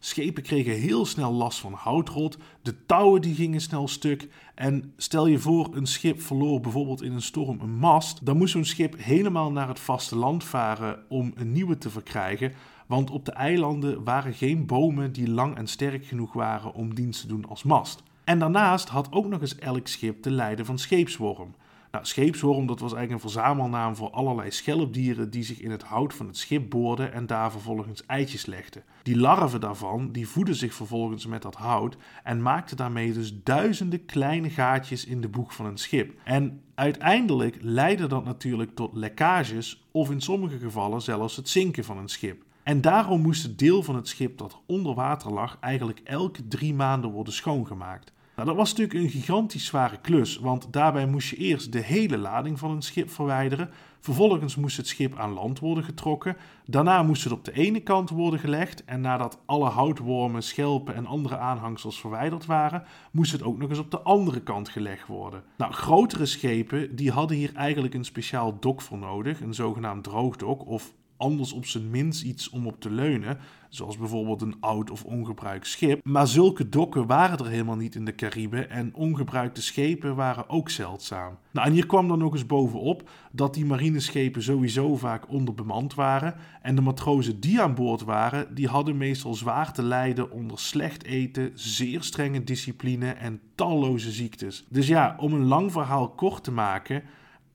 [0.00, 4.28] Schepen kregen heel snel last van houtrot, de touwen die gingen snel stuk.
[4.54, 8.52] En stel je voor, een schip verloor bijvoorbeeld in een storm een mast, dan moest
[8.52, 12.52] zo'n schip helemaal naar het vasteland varen om een nieuwe te verkrijgen.
[12.86, 17.20] Want op de eilanden waren geen bomen die lang en sterk genoeg waren om dienst
[17.20, 18.02] te doen als mast.
[18.24, 21.54] En daarnaast had ook nog eens elk schip te lijden van scheepsworm.
[21.90, 26.26] Nou, dat was eigenlijk een verzamelnaam voor allerlei schelpdieren die zich in het hout van
[26.26, 28.82] het schip boorden en daar vervolgens eitjes legden.
[29.02, 34.04] Die larven daarvan die voeden zich vervolgens met dat hout en maakten daarmee dus duizenden
[34.04, 36.14] kleine gaatjes in de boeg van een schip.
[36.24, 41.98] En uiteindelijk leidde dat natuurlijk tot lekkages of in sommige gevallen zelfs het zinken van
[41.98, 42.42] een schip.
[42.62, 46.74] En daarom moest het deel van het schip dat onder water lag eigenlijk elke drie
[46.74, 48.12] maanden worden schoongemaakt.
[48.38, 52.18] Nou, dat was natuurlijk een gigantisch zware klus, want daarbij moest je eerst de hele
[52.18, 53.70] lading van een schip verwijderen.
[54.00, 56.36] Vervolgens moest het schip aan land worden getrokken.
[56.64, 58.84] Daarna moest het op de ene kant worden gelegd.
[58.84, 63.78] En nadat alle houtwormen, schelpen en andere aanhangsels verwijderd waren, moest het ook nog eens
[63.78, 65.42] op de andere kant gelegd worden.
[65.56, 70.66] Nou, grotere schepen die hadden hier eigenlijk een speciaal dok voor nodig, een zogenaamd droogdok
[70.66, 75.04] of anders op zijn minst iets om op te leunen, zoals bijvoorbeeld een oud of
[75.04, 76.04] ongebruikt schip.
[76.04, 80.70] Maar zulke dokken waren er helemaal niet in de Cariben en ongebruikte schepen waren ook
[80.70, 81.38] zeldzaam.
[81.50, 86.34] Nou, en hier kwam dan nog eens bovenop dat die marineschepen sowieso vaak onderbemand waren
[86.62, 91.04] en de matrozen die aan boord waren, die hadden meestal zwaar te lijden onder slecht
[91.04, 94.66] eten, zeer strenge discipline en talloze ziektes.
[94.68, 97.02] Dus ja, om een lang verhaal kort te maken,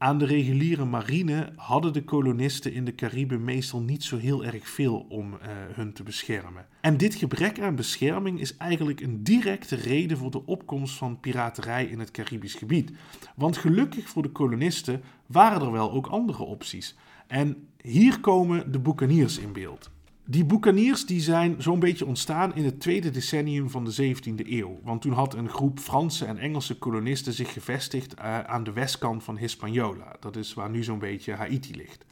[0.04, 4.70] aan de reguliere marine hadden de kolonisten in de Cariben meestal niet zo heel erg
[4.70, 5.40] veel om uh,
[5.74, 6.66] hun te beschermen.
[6.82, 11.86] En dit gebrek aan bescherming is eigenlijk een directe reden voor de opkomst van piraterij
[11.86, 12.92] in het Caribisch gebied.
[13.36, 16.96] Want gelukkig voor de kolonisten waren er wel ook andere opties.
[17.28, 19.92] En hier komen de boekaniers in beeld.
[20.26, 24.80] Die boekaniers die zijn zo'n beetje ontstaan in het tweede decennium van de 17e eeuw.
[24.84, 29.24] Want toen had een groep Franse en Engelse kolonisten zich gevestigd uh, aan de westkant
[29.24, 30.16] van Hispaniola.
[30.20, 32.06] Dat is waar nu zo'n beetje Haiti ligt.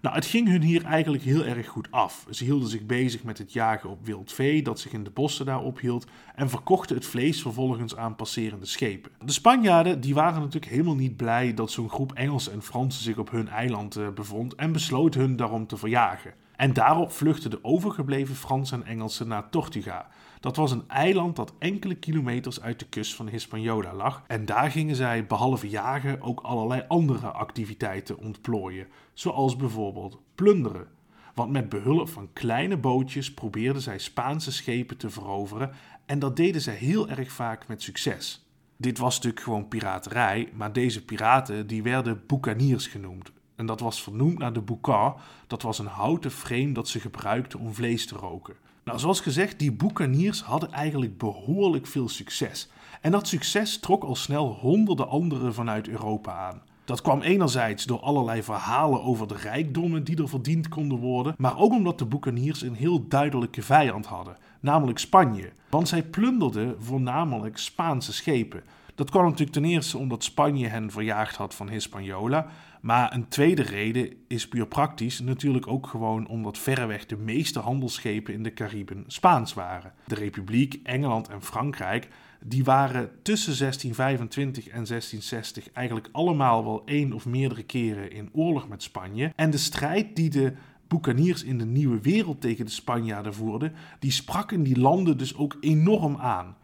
[0.00, 2.26] Nou, het ging hun hier eigenlijk heel erg goed af.
[2.30, 5.46] Ze hielden zich bezig met het jagen op wild vee dat zich in de bossen
[5.46, 9.10] daar ophield en verkochten het vlees vervolgens aan passerende schepen.
[9.24, 13.18] De Spanjaarden die waren natuurlijk helemaal niet blij dat zo'n groep Engelsen en Fransen zich
[13.18, 16.34] op hun eiland uh, bevond en besloten hun daarom te verjagen.
[16.62, 20.08] En daarop vluchtten de overgebleven Fransen en Engelsen naar Tortuga.
[20.40, 24.22] Dat was een eiland dat enkele kilometers uit de kust van Hispaniola lag.
[24.26, 30.86] En daar gingen zij behalve jagen ook allerlei andere activiteiten ontplooien, zoals bijvoorbeeld plunderen.
[31.34, 35.70] Want met behulp van kleine bootjes probeerden zij Spaanse schepen te veroveren
[36.06, 38.46] en dat deden zij heel erg vaak met succes.
[38.76, 43.32] Dit was natuurlijk gewoon piraterij, maar deze piraten die werden boekaniers genoemd.
[43.56, 45.14] En dat was vernoemd naar de boucan,
[45.46, 48.54] dat was een houten frame dat ze gebruikten om vlees te roken.
[48.84, 52.68] Nou, zoals gezegd, die boekaniers hadden eigenlijk behoorlijk veel succes.
[53.00, 56.62] En dat succes trok al snel honderden anderen vanuit Europa aan.
[56.84, 61.58] Dat kwam enerzijds door allerlei verhalen over de rijkdommen die er verdiend konden worden, maar
[61.58, 65.52] ook omdat de boekaniers een heel duidelijke vijand hadden, namelijk Spanje.
[65.70, 68.62] Want zij plunderden voornamelijk Spaanse schepen.
[68.94, 72.46] Dat kwam natuurlijk ten eerste omdat Spanje hen verjaagd had van Hispaniola,
[72.82, 78.34] maar een tweede reden is puur praktisch, natuurlijk ook gewoon omdat verreweg de meeste handelsschepen
[78.34, 79.92] in de Cariben Spaans waren.
[80.06, 82.08] De Republiek, Engeland en Frankrijk
[82.44, 88.68] die waren tussen 1625 en 1660 eigenlijk allemaal wel één of meerdere keren in oorlog
[88.68, 89.32] met Spanje.
[89.36, 90.52] En de strijd die de
[90.88, 95.36] boekaniers in de nieuwe wereld tegen de Spanjaarden voerden, die sprak in die landen dus
[95.36, 96.56] ook enorm aan.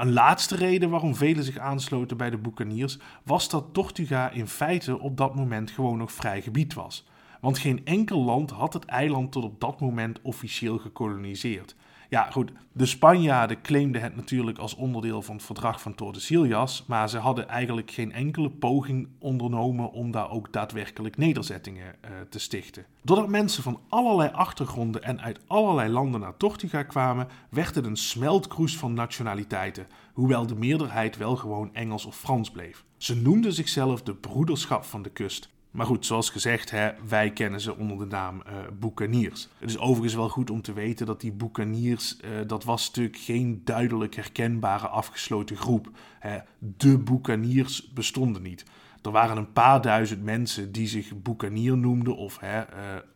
[0.00, 4.98] Een laatste reden waarom velen zich aansloten bij de boekaniers was dat Tortuga in feite
[4.98, 7.04] op dat moment gewoon nog vrij gebied was.
[7.40, 11.74] Want geen enkel land had het eiland tot op dat moment officieel gekoloniseerd.
[12.12, 12.52] Ja, goed.
[12.72, 17.48] De Spanjaarden claimden het natuurlijk als onderdeel van het verdrag van Tordesillas, maar ze hadden
[17.48, 22.86] eigenlijk geen enkele poging ondernomen om daar ook daadwerkelijk nederzettingen uh, te stichten.
[23.02, 27.96] Doordat mensen van allerlei achtergronden en uit allerlei landen naar Tortuga kwamen, werd het een
[27.96, 32.84] smeltkroes van nationaliteiten, hoewel de meerderheid wel gewoon Engels of Frans bleef.
[32.96, 35.50] Ze noemden zichzelf de Broederschap van de Kust.
[35.72, 39.48] Maar goed, zoals gezegd, hè, wij kennen ze onder de naam uh, boekaniers.
[39.58, 43.16] Het is overigens wel goed om te weten dat die boekaniers, uh, dat was natuurlijk
[43.16, 45.90] geen duidelijk herkenbare afgesloten groep.
[46.18, 46.38] Hè.
[46.58, 48.64] De boekaniers bestonden niet.
[49.02, 52.66] Er waren een paar duizend mensen die zich boekanier noemden of hè, uh,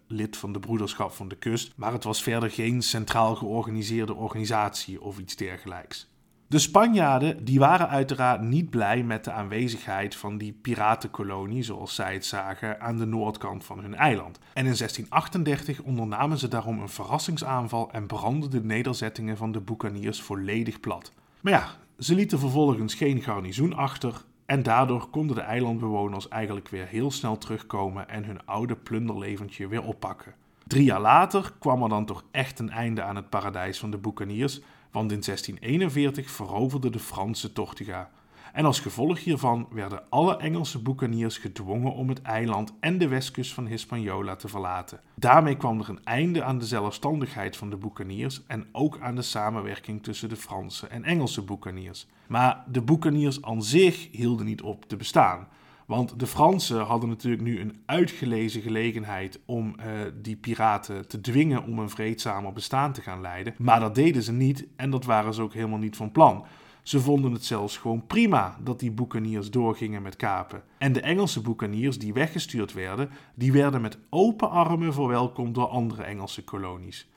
[0.07, 1.73] lid van de broederschap van de kust.
[1.77, 6.09] Maar het was verder geen centraal georganiseerde organisatie of iets dergelijks.
[6.49, 12.13] De Spanjaarden die waren uiteraard niet blij met de aanwezigheid van die piratenkolonie, zoals zij
[12.13, 14.39] het zagen, aan de noordkant van hun eiland.
[14.39, 20.23] En in 1638 ondernamen ze daarom een verrassingsaanval en brandden de nederzettingen van de boekaniers
[20.23, 21.13] volledig plat.
[21.41, 26.87] Maar ja, ze lieten vervolgens geen garnizoen achter en daardoor konden de eilandbewoners eigenlijk weer
[26.87, 30.35] heel snel terugkomen en hun oude plunderleventje weer oppakken.
[30.67, 33.99] Drie jaar later kwam er dan toch echt een einde aan het paradijs van de
[33.99, 34.61] boekaniers
[34.97, 38.11] want in 1641 veroverde de Franse Tortuga.
[38.53, 43.53] En als gevolg hiervan werden alle Engelse boekaniers gedwongen om het eiland en de westkust
[43.53, 45.01] van Hispaniola te verlaten.
[45.15, 49.23] Daarmee kwam er een einde aan de zelfstandigheid van de boekaniers en ook aan de
[49.23, 52.07] samenwerking tussen de Franse en Engelse boekaniers.
[52.27, 55.49] Maar de boekaniers aan zich hielden niet op te bestaan.
[55.87, 59.85] Want de Fransen hadden natuurlijk nu een uitgelezen gelegenheid om uh,
[60.23, 63.55] die piraten te dwingen om een vreedzamer bestaan te gaan leiden.
[63.59, 66.45] Maar dat deden ze niet en dat waren ze ook helemaal niet van plan.
[66.83, 70.63] Ze vonden het zelfs gewoon prima dat die boekaniers doorgingen met kapen.
[70.79, 76.03] En de Engelse boekaniers die weggestuurd werden, die werden met open armen verwelkomd door andere
[76.03, 77.09] Engelse kolonies.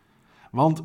[0.52, 0.84] Want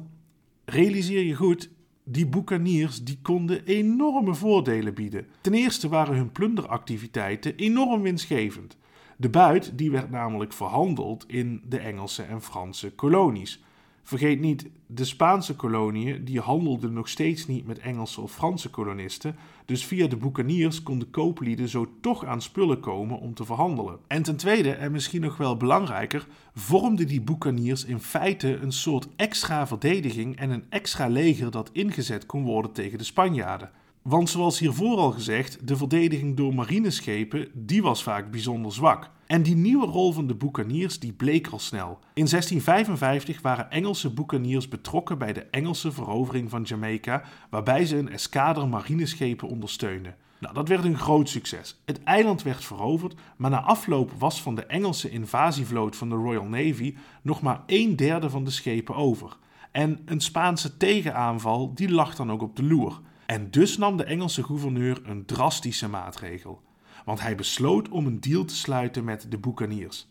[0.65, 1.71] realiseer je goed,
[2.05, 5.27] die boekaniers die konden enorme voordelen bieden.
[5.41, 8.77] Ten eerste waren hun plunderactiviteiten enorm winstgevend.
[9.17, 13.63] De buit die werd namelijk verhandeld in de Engelse en Franse kolonies.
[14.03, 19.37] Vergeet niet, de Spaanse koloniën die handelden nog steeds niet met Engelse of Franse kolonisten,
[19.65, 23.99] dus via de boekaniers konden kooplieden zo toch aan spullen komen om te verhandelen.
[24.07, 29.09] En ten tweede, en misschien nog wel belangrijker, vormden die boekaniers in feite een soort
[29.17, 33.71] extra verdediging en een extra leger dat ingezet kon worden tegen de Spanjaarden.
[34.03, 39.11] Want zoals hiervoor al gezegd, de verdediging door marineschepen, die was vaak bijzonder zwak.
[39.27, 41.99] En die nieuwe rol van de boekaniers die bleek al snel.
[42.15, 48.11] In 1655 waren Engelse boekaniers betrokken bij de Engelse verovering van Jamaica, waarbij ze een
[48.11, 50.17] eskader marineschepen ondersteunden.
[50.39, 51.81] Nou, dat werd een groot succes.
[51.85, 56.45] Het eiland werd veroverd, maar na afloop was van de Engelse invasievloot van de Royal
[56.45, 59.37] Navy nog maar een derde van de schepen over.
[59.73, 63.01] En een Spaanse tegenaanval die lag dan ook op de loer.
[63.27, 66.63] En dus nam de Engelse gouverneur een drastische maatregel.
[67.05, 70.07] Want hij besloot om een deal te sluiten met de Buccaneers.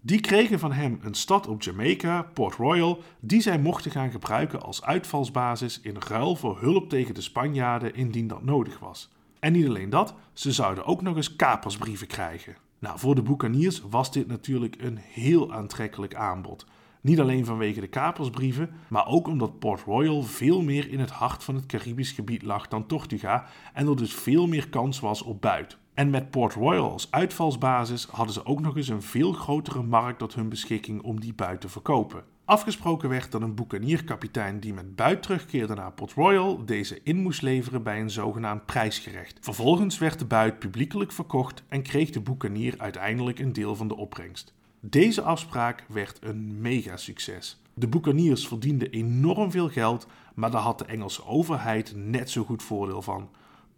[0.00, 4.62] Die kregen van hem een stad op Jamaica, Port Royal, die zij mochten gaan gebruiken
[4.62, 9.10] als uitvalsbasis in ruil voor hulp tegen de Spanjaarden indien dat nodig was.
[9.38, 12.56] En niet alleen dat, ze zouden ook nog eens kapersbrieven krijgen.
[12.78, 16.66] Nou, voor de Buccaneers was dit natuurlijk een heel aantrekkelijk aanbod.
[17.00, 21.44] Niet alleen vanwege de kapersbrieven, maar ook omdat Port Royal veel meer in het hart
[21.44, 25.40] van het Caribisch gebied lag dan Tortuga en er dus veel meer kans was op
[25.40, 25.78] buit.
[26.00, 30.18] En met Port Royal als uitvalsbasis hadden ze ook nog eens een veel grotere markt
[30.18, 32.24] tot hun beschikking om die buit te verkopen.
[32.44, 37.42] Afgesproken werd dat een boekanierkapitein die met buit terugkeerde naar Port Royal deze in moest
[37.42, 39.38] leveren bij een zogenaamd prijsgerecht.
[39.40, 43.96] Vervolgens werd de buit publiekelijk verkocht en kreeg de boekanier uiteindelijk een deel van de
[43.96, 44.54] opbrengst.
[44.80, 47.60] Deze afspraak werd een mega succes.
[47.74, 52.62] De boekaniers verdienden enorm veel geld, maar daar had de Engelse overheid net zo goed
[52.62, 53.28] voordeel van.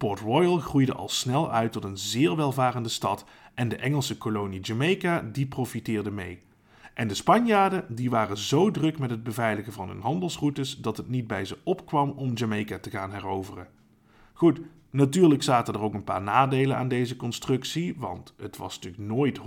[0.02, 4.60] Port Royal groeide al snel uit tot een zeer welvarende stad en de Engelse kolonie
[4.60, 6.38] Jamaica die profiteerde mee.
[6.94, 11.08] En de Spanjaarden die waren zo druk met het beveiligen van hun handelsroutes dat het
[11.08, 13.68] niet bij ze opkwam om Jamaica te gaan heroveren.
[14.32, 14.60] Goed,
[14.90, 19.40] natuurlijk zaten er ook een paar nadelen aan deze constructie, want het was natuurlijk nooit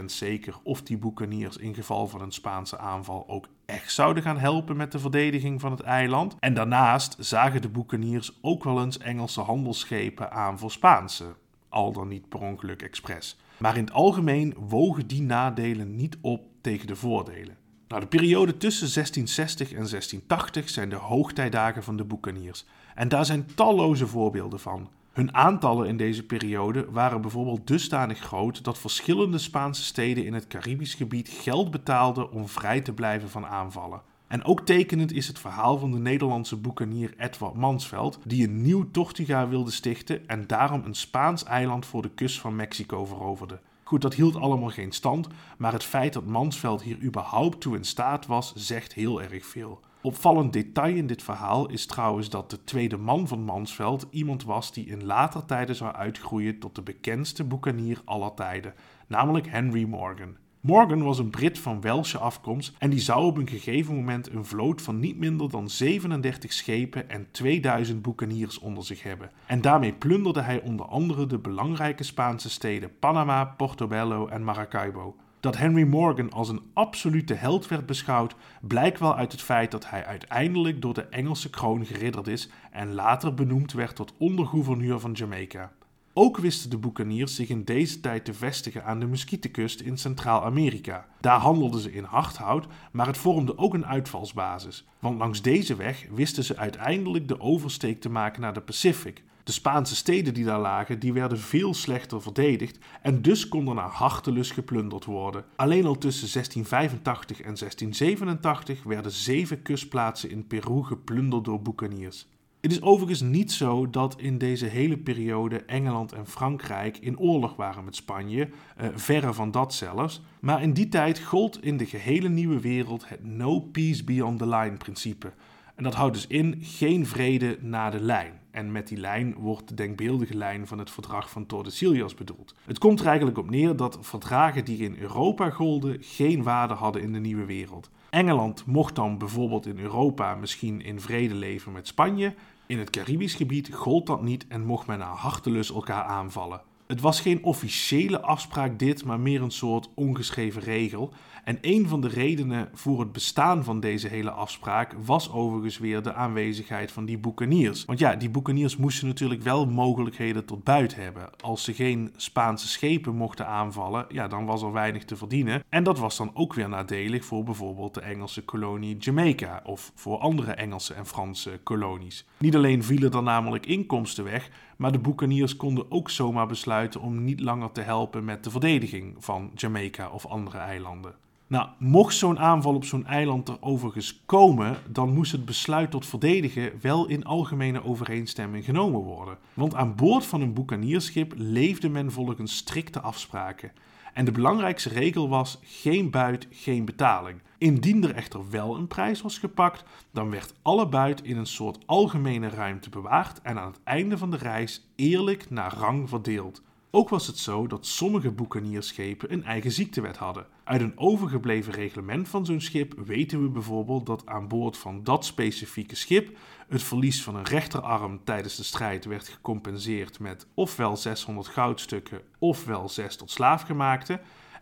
[0.00, 3.48] 100% zeker of die boekaniers in geval van een Spaanse aanval ook
[3.86, 6.36] zouden gaan helpen met de verdediging van het eiland.
[6.38, 11.34] En daarnaast zagen de boekaniers ook wel eens Engelse handelsschepen aan voor Spaanse,
[11.68, 13.38] al dan niet per ongeluk expres.
[13.56, 17.56] Maar in het algemeen wogen die nadelen niet op tegen de voordelen.
[17.88, 22.66] Nou, de periode tussen 1660 en 1680 zijn de hoogtijdagen van de boekaniers.
[22.94, 24.88] En daar zijn talloze voorbeelden van.
[25.12, 30.46] Hun aantallen in deze periode waren bijvoorbeeld dusdanig groot dat verschillende Spaanse steden in het
[30.46, 34.02] Caribisch gebied geld betaalden om vrij te blijven van aanvallen.
[34.26, 38.90] En ook tekenend is het verhaal van de Nederlandse boekanier Edward Mansveld, die een nieuw
[38.90, 43.60] Tortuga wilde stichten en daarom een Spaans eiland voor de kust van Mexico veroverde.
[43.82, 47.84] Goed, dat hield allemaal geen stand, maar het feit dat Mansveld hier überhaupt toe in
[47.84, 49.80] staat was, zegt heel erg veel.
[50.02, 54.72] Opvallend detail in dit verhaal is trouwens dat de tweede man van Mansveld iemand was
[54.72, 58.74] die in later tijden zou uitgroeien tot de bekendste boekanier aller tijden,
[59.06, 60.36] namelijk Henry Morgan.
[60.60, 64.44] Morgan was een Brit van Welsche afkomst en die zou op een gegeven moment een
[64.44, 69.30] vloot van niet minder dan 37 schepen en 2000 boekaniers onder zich hebben.
[69.46, 75.16] En daarmee plunderde hij onder andere de belangrijke Spaanse steden Panama, Portobello en Maracaibo.
[75.40, 79.90] Dat Henry Morgan als een absolute held werd beschouwd, blijkt wel uit het feit dat
[79.90, 85.12] hij uiteindelijk door de Engelse kroon geridderd is en later benoemd werd tot ondergouverneur van
[85.12, 85.72] Jamaica.
[86.12, 91.06] Ook wisten de boekaniers zich in deze tijd te vestigen aan de Muskietenkust in Centraal-Amerika.
[91.20, 94.86] Daar handelden ze in hardhout, maar het vormde ook een uitvalsbasis.
[94.98, 99.22] Want langs deze weg wisten ze uiteindelijk de oversteek te maken naar de Pacific.
[99.44, 103.90] De Spaanse steden die daar lagen, die werden veel slechter verdedigd en dus konden naar
[103.90, 105.44] hartelust geplunderd worden.
[105.56, 112.26] Alleen al tussen 1685 en 1687 werden zeven kustplaatsen in Peru geplunderd door boekaniers.
[112.60, 117.56] Het is overigens niet zo dat in deze hele periode Engeland en Frankrijk in oorlog
[117.56, 118.48] waren met Spanje,
[118.80, 120.22] uh, verre van dat zelfs.
[120.40, 124.48] Maar in die tijd gold in de gehele nieuwe wereld het no peace beyond the
[124.48, 125.32] line principe.
[125.74, 128.39] En dat houdt dus in geen vrede na de lijn.
[128.50, 132.54] En met die lijn wordt de denkbeeldige lijn van het verdrag van Tordesillas bedoeld.
[132.64, 137.02] Het komt er eigenlijk op neer dat verdragen die in Europa golden geen waarde hadden
[137.02, 137.90] in de nieuwe wereld.
[138.10, 142.34] Engeland mocht dan bijvoorbeeld in Europa misschien in vrede leven met Spanje.
[142.66, 146.60] In het Caribisch gebied gold dat niet en mocht men naar hartelus elkaar aanvallen.
[146.90, 151.12] Het was geen officiële afspraak dit, maar meer een soort ongeschreven regel.
[151.44, 156.02] En een van de redenen voor het bestaan van deze hele afspraak was overigens weer
[156.02, 157.84] de aanwezigheid van die boekaniers.
[157.84, 161.30] Want ja, die boekaniers moesten natuurlijk wel mogelijkheden tot buit hebben.
[161.40, 165.62] Als ze geen Spaanse schepen mochten aanvallen, ja, dan was er weinig te verdienen.
[165.68, 170.18] En dat was dan ook weer nadelig voor bijvoorbeeld de Engelse kolonie Jamaica of voor
[170.18, 172.26] andere Engelse en Franse kolonies.
[172.38, 177.24] Niet alleen vielen er namelijk inkomsten weg, maar de boekaniers konden ook zomaar besluiten om
[177.24, 181.14] niet langer te helpen met de verdediging van Jamaica of andere eilanden.
[181.46, 186.06] Nou, mocht zo'n aanval op zo'n eiland er overigens komen, dan moest het besluit tot
[186.06, 189.38] verdedigen wel in algemene overeenstemming genomen worden.
[189.54, 193.72] Want aan boord van een boekanierschip leefde men volgens strikte afspraken.
[194.14, 197.40] En de belangrijkste regel was geen buit, geen betaling.
[197.60, 201.78] Indien er echter wel een prijs was gepakt, dan werd alle buit in een soort
[201.86, 206.62] algemene ruimte bewaard en aan het einde van de reis eerlijk naar rang verdeeld.
[206.90, 210.46] Ook was het zo dat sommige boekanierschepen een eigen ziektewet hadden.
[210.64, 215.24] Uit een overgebleven reglement van zo'n schip weten we bijvoorbeeld dat aan boord van dat
[215.24, 216.36] specifieke schip
[216.68, 222.88] het verlies van een rechterarm tijdens de strijd werd gecompenseerd met ofwel 600 goudstukken ofwel
[222.88, 224.20] 6 tot slaafgemaakte.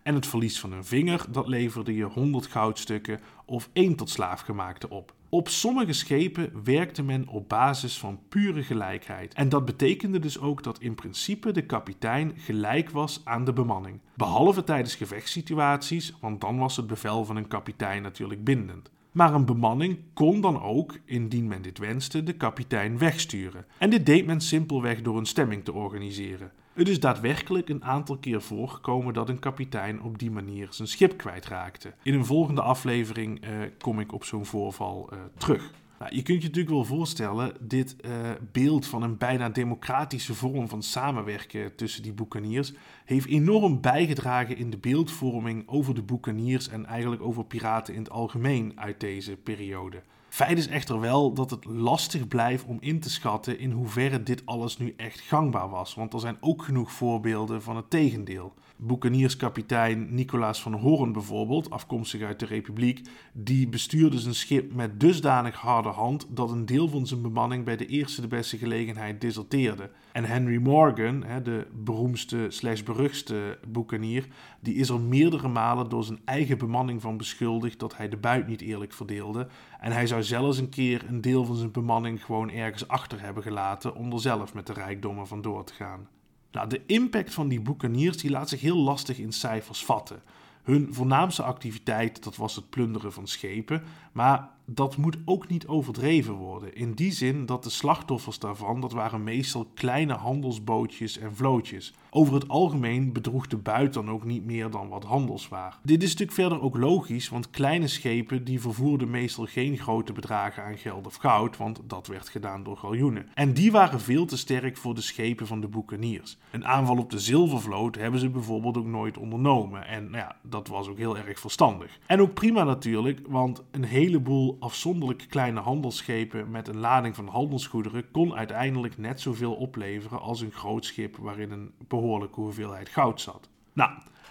[0.08, 4.90] En het verlies van een vinger, dat leverde je 100 goudstukken of 1 tot slaafgemaakte
[4.90, 5.14] op.
[5.28, 9.34] Op sommige schepen werkte men op basis van pure gelijkheid.
[9.34, 14.00] En dat betekende dus ook dat in principe de kapitein gelijk was aan de bemanning.
[14.14, 18.90] Behalve tijdens gevechtssituaties, want dan was het bevel van een kapitein natuurlijk bindend.
[19.12, 23.66] Maar een bemanning kon dan ook, indien men dit wenste, de kapitein wegsturen.
[23.78, 26.52] En dit deed men simpelweg door een stemming te organiseren.
[26.78, 31.16] Het is daadwerkelijk een aantal keer voorgekomen dat een kapitein op die manier zijn schip
[31.16, 31.92] kwijtraakte.
[32.02, 35.72] In een volgende aflevering uh, kom ik op zo'n voorval uh, terug.
[35.98, 38.10] Nou, je kunt je natuurlijk wel voorstellen, dit uh,
[38.52, 42.72] beeld van een bijna democratische vorm van samenwerken tussen die boekaniers
[43.04, 48.10] heeft enorm bijgedragen in de beeldvorming over de boekaniers en eigenlijk over piraten in het
[48.10, 50.02] algemeen uit deze periode.
[50.38, 54.42] Feit is echter wel dat het lastig blijft om in te schatten in hoeverre dit
[54.44, 58.54] alles nu echt gangbaar was, want er zijn ook genoeg voorbeelden van het tegendeel.
[58.80, 65.54] Boekenierskapitein Nicolaas van Hoorn bijvoorbeeld, afkomstig uit de Republiek, die bestuurde zijn schip met dusdanig
[65.54, 69.90] harde hand dat een deel van zijn bemanning bij de eerste de beste gelegenheid deserteerde.
[70.12, 74.26] En Henry Morgan, de beroemdste slash beruchtste boekanier,
[74.60, 78.46] die is er meerdere malen door zijn eigen bemanning van beschuldigd dat hij de buit
[78.46, 79.46] niet eerlijk verdeelde.
[79.80, 83.42] En hij zou zelfs een keer een deel van zijn bemanning gewoon ergens achter hebben
[83.42, 86.08] gelaten om er zelf met de rijkdommen van door te gaan.
[86.52, 90.22] Nou, de impact van die boekaniers die laat zich heel lastig in cijfers vatten.
[90.62, 93.82] Hun voornaamste activiteit dat was het plunderen van schepen,
[94.12, 96.74] maar dat moet ook niet overdreven worden.
[96.74, 101.94] In die zin dat de slachtoffers daarvan, dat waren meestal kleine handelsbootjes en vlootjes.
[102.10, 105.78] Over het algemeen bedroeg de buit dan ook niet meer dan wat handelswaar.
[105.82, 110.64] Dit is natuurlijk verder ook logisch, want kleine schepen die vervoerden meestal geen grote bedragen
[110.64, 113.26] aan geld of goud, want dat werd gedaan door galjoenen.
[113.34, 116.38] En die waren veel te sterk voor de schepen van de boekaniers.
[116.50, 119.86] Een aanval op de zilvervloot hebben ze bijvoorbeeld ook nooit ondernomen.
[119.86, 121.98] En nou ja, dat was ook heel erg verstandig.
[122.06, 128.10] En ook prima natuurlijk, want een heleboel afzonderlijk kleine handelsschepen met een lading van handelsgoederen
[128.10, 133.48] kon uiteindelijk net zoveel opleveren als een groot schip waarin een behoorlijke hoeveelheid goud zat.
[133.72, 133.90] Nou,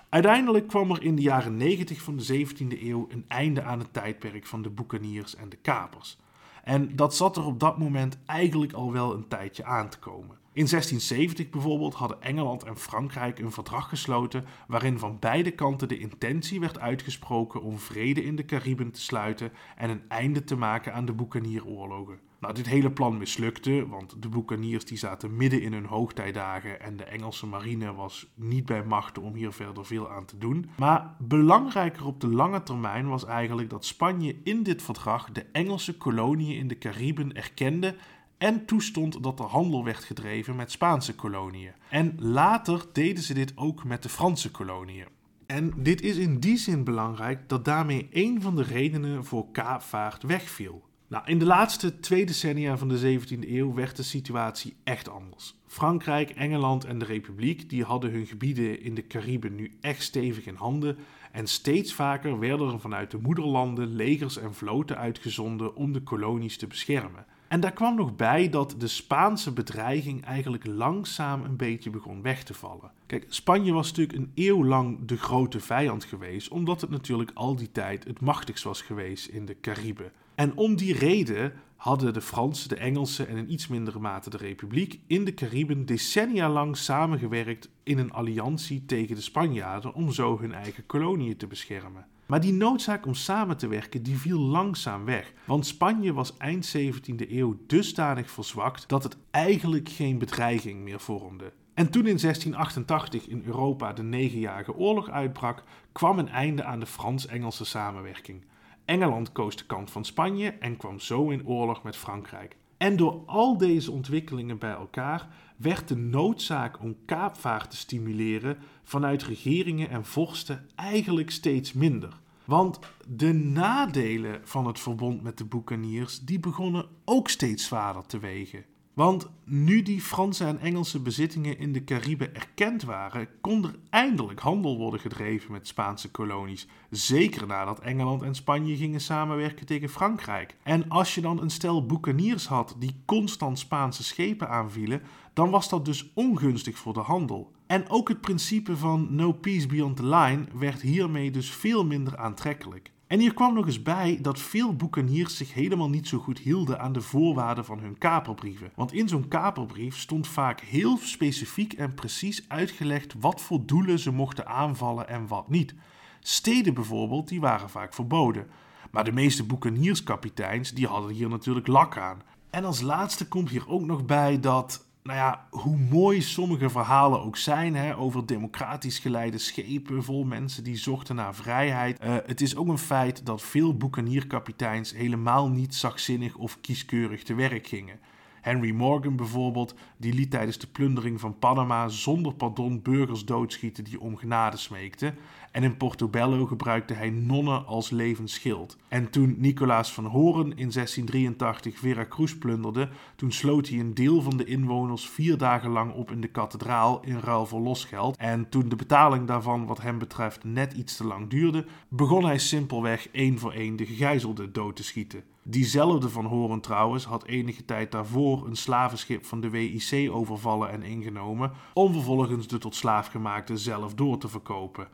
[0.09, 3.93] uiteindelijk kwam er in de jaren 90 van de 17e eeuw een einde aan het
[3.93, 6.17] tijdperk van de boekaniers en de kapers.
[6.63, 10.38] En dat zat er op dat moment eigenlijk al wel een tijdje aan te komen.
[10.58, 15.97] In 1670 bijvoorbeeld hadden Engeland en Frankrijk een verdrag gesloten waarin van beide kanten de
[15.97, 20.93] intentie werd uitgesproken om vrede in de Cariben te sluiten en een einde te maken
[20.93, 22.20] aan de boekanieroorlogen.
[22.39, 26.97] Nou, dit hele plan mislukte, want de boekaniers die zaten midden in hun hoogtijdagen en
[26.97, 30.70] de Engelse marine was niet bij machten om hier verder veel aan te doen.
[30.78, 35.97] Maar belangrijker op de lange termijn was eigenlijk dat Spanje in dit verdrag de Engelse
[35.97, 37.95] koloniën in de Cariben erkende
[38.38, 41.71] en toestond dat er handel werd gedreven met Spaanse koloniën.
[41.89, 45.07] En later deden ze dit ook met de Franse koloniën.
[45.45, 50.23] En dit is in die zin belangrijk dat daarmee een van de redenen voor kaapvaart
[50.23, 50.85] wegviel.
[51.09, 55.55] Nou, in de laatste twee decennia van de 17e eeuw werd de situatie echt anders.
[55.67, 60.45] Frankrijk, Engeland en de Republiek die hadden hun gebieden in de Cariben nu echt stevig
[60.45, 60.97] in handen
[61.31, 66.57] en steeds vaker werden er vanuit de moederlanden legers en vloten uitgezonden om de kolonies
[66.57, 67.25] te beschermen.
[67.47, 72.43] En daar kwam nog bij dat de Spaanse bedreiging eigenlijk langzaam een beetje begon weg
[72.43, 72.91] te vallen.
[73.05, 77.55] Kijk, Spanje was natuurlijk een eeuw lang de grote vijand geweest, omdat het natuurlijk al
[77.55, 80.11] die tijd het machtigst was geweest in de Cariben.
[80.35, 84.37] En om die reden hadden de Fransen, de Engelsen en in iets mindere mate de
[84.37, 90.39] Republiek in de Cariben decennia lang samengewerkt in een alliantie tegen de Spanjaarden om zo
[90.39, 92.05] hun eigen koloniën te beschermen.
[92.28, 95.34] Maar die noodzaak om samen te werken die viel langzaam weg.
[95.45, 101.53] Want Spanje was eind 17e eeuw dusdanig verzwakt dat het eigenlijk geen bedreiging meer vormde.
[101.73, 106.86] En toen in 1688 in Europa de negenjarige oorlog uitbrak, kwam een einde aan de
[106.86, 108.45] Frans-Engelse samenwerking.
[108.86, 112.57] Engeland koos de kant van Spanje en kwam zo in oorlog met Frankrijk.
[112.78, 119.23] En door al deze ontwikkelingen bij elkaar werd de noodzaak om kaapvaart te stimuleren vanuit
[119.23, 122.19] regeringen en vorsten eigenlijk steeds minder.
[122.45, 128.19] Want de nadelen van het verbond met de boekaniers die begonnen ook steeds zwaarder te
[128.19, 128.65] wegen.
[128.97, 134.39] Want nu die Franse en Engelse bezittingen in de Cariben erkend waren, kon er eindelijk
[134.39, 136.67] handel worden gedreven met Spaanse kolonies.
[136.89, 140.55] Zeker nadat Engeland en Spanje gingen samenwerken tegen Frankrijk.
[140.63, 145.01] En als je dan een stel boekaniers had die constant Spaanse schepen aanvielen,
[145.33, 147.51] dan was dat dus ongunstig voor de handel.
[147.67, 152.17] En ook het principe van no peace beyond the line werd hiermee dus veel minder
[152.17, 152.91] aantrekkelijk.
[153.08, 156.80] En hier kwam nog eens bij dat veel boekeniers zich helemaal niet zo goed hielden
[156.80, 158.72] aan de voorwaarden van hun kaperbrieven.
[158.76, 164.12] Want in zo'n kaperbrief stond vaak heel specifiek en precies uitgelegd wat voor doelen ze
[164.12, 165.76] mochten aanvallen en wat niet.
[166.20, 168.47] Steden bijvoorbeeld, die waren vaak verboden.
[168.91, 172.22] Maar de meeste boekenierskapiteins die hadden hier natuurlijk lak aan.
[172.49, 177.22] En als laatste komt hier ook nog bij dat nou ja, hoe mooi sommige verhalen
[177.22, 182.03] ook zijn hè, over democratisch geleide schepen vol mensen die zochten naar vrijheid.
[182.03, 187.34] Uh, het is ook een feit dat veel boekanierkapiteins helemaal niet zachtzinnig of kieskeurig te
[187.34, 187.99] werk gingen.
[188.41, 193.99] Henry Morgan bijvoorbeeld, die liet tijdens de plundering van Panama zonder pardon burgers doodschieten die
[193.99, 195.15] om genade smeekten.
[195.51, 198.77] En in Portobello gebruikte hij nonnen als levensschild.
[198.87, 204.37] En toen Nicolaas van Horen in 1683 Veracruz plunderde, toen sloot hij een deel van
[204.37, 208.17] de inwoners vier dagen lang op in de kathedraal in ruil voor losgeld.
[208.17, 212.37] En toen de betaling daarvan wat hem betreft net iets te lang duurde, begon hij
[212.37, 215.23] simpelweg één voor één de gegijzelden dood te schieten.
[215.49, 220.83] Diezelfde van Horen trouwens had enige tijd daarvoor een slavenschip van de WIC overvallen en
[220.83, 224.88] ingenomen, om vervolgens de tot slaafgemaakte zelf door te verkopen.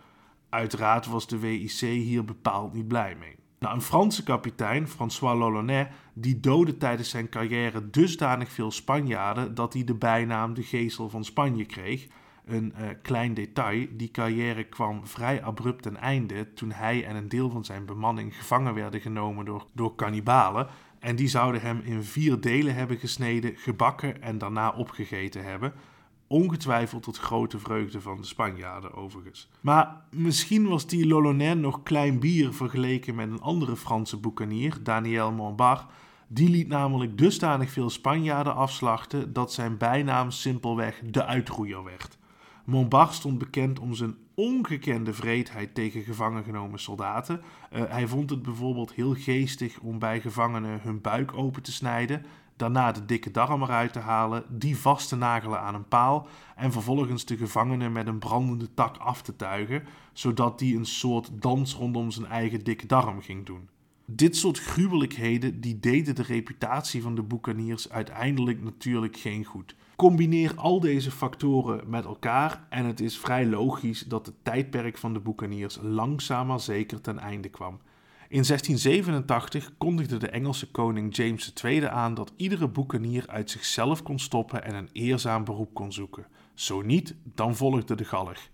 [0.50, 3.36] Uiteraard was de WIC hier bepaald niet blij mee.
[3.64, 9.74] Nou, een Franse kapitein, François Lolonais, die doodde tijdens zijn carrière dusdanig veel Spanjaarden dat
[9.74, 12.08] hij de bijnaam de geestel van Spanje kreeg.
[12.46, 17.30] Een uh, klein detail, die carrière kwam vrij abrupt ten einde toen hij en een
[17.30, 20.68] deel van zijn bemanning gevangen werden genomen door, door kannibalen.
[21.04, 25.74] En die zouden hem in vier delen hebben gesneden, gebakken en daarna opgegeten hebben.
[26.28, 29.50] Ongetwijfeld tot grote vreugde van de Spanjaarden overigens.
[29.62, 35.32] Maar misschien was die Lolonais nog klein bier vergeleken met een andere Franse boekanier, Daniel
[35.32, 35.86] Montbard.
[36.28, 42.18] Die liet namelijk dusdanig veel Spanjaarden afslachten dat zijn bijnaam simpelweg de uitroeier werd.
[42.64, 47.42] Montbard stond bekend om zijn ongekende vreedheid tegen gevangen genomen soldaten.
[47.74, 52.26] Uh, hij vond het bijvoorbeeld heel geestig om bij gevangenen hun buik open te snijden,
[52.56, 56.72] daarna de dikke darm eruit te halen, die vast te nagelen aan een paal en
[56.72, 59.84] vervolgens de gevangenen met een brandende tak af te tuigen,
[60.14, 63.70] zodat die een soort dans rondom zijn eigen dikke darm ging doen.
[64.06, 69.76] Dit soort gruwelijkheden die deden de reputatie van de boekaniers uiteindelijk natuurlijk geen goed.
[70.04, 75.14] Combineer al deze factoren met elkaar en het is vrij logisch dat het tijdperk van
[75.14, 77.80] de boekaniers langzaam maar zeker ten einde kwam.
[78.28, 84.20] In 1687 kondigde de Engelse koning James II aan dat iedere boekanier uit zichzelf kon
[84.20, 86.28] stoppen en een eerzaam beroep kon zoeken.
[86.54, 88.50] Zo niet, dan volgde de galg.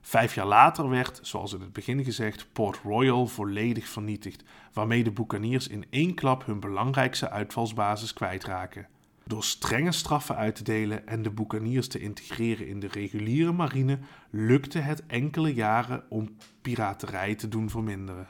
[0.00, 5.12] Vijf jaar later werd, zoals in het begin gezegd, Port Royal volledig vernietigd, waarmee de
[5.12, 8.86] boekaniers in één klap hun belangrijkste uitvalsbasis kwijtraken.
[9.26, 13.98] Door strenge straffen uit te delen en de boekaniers te integreren in de reguliere marine,
[14.30, 18.28] lukte het enkele jaren om piraterij te doen verminderen.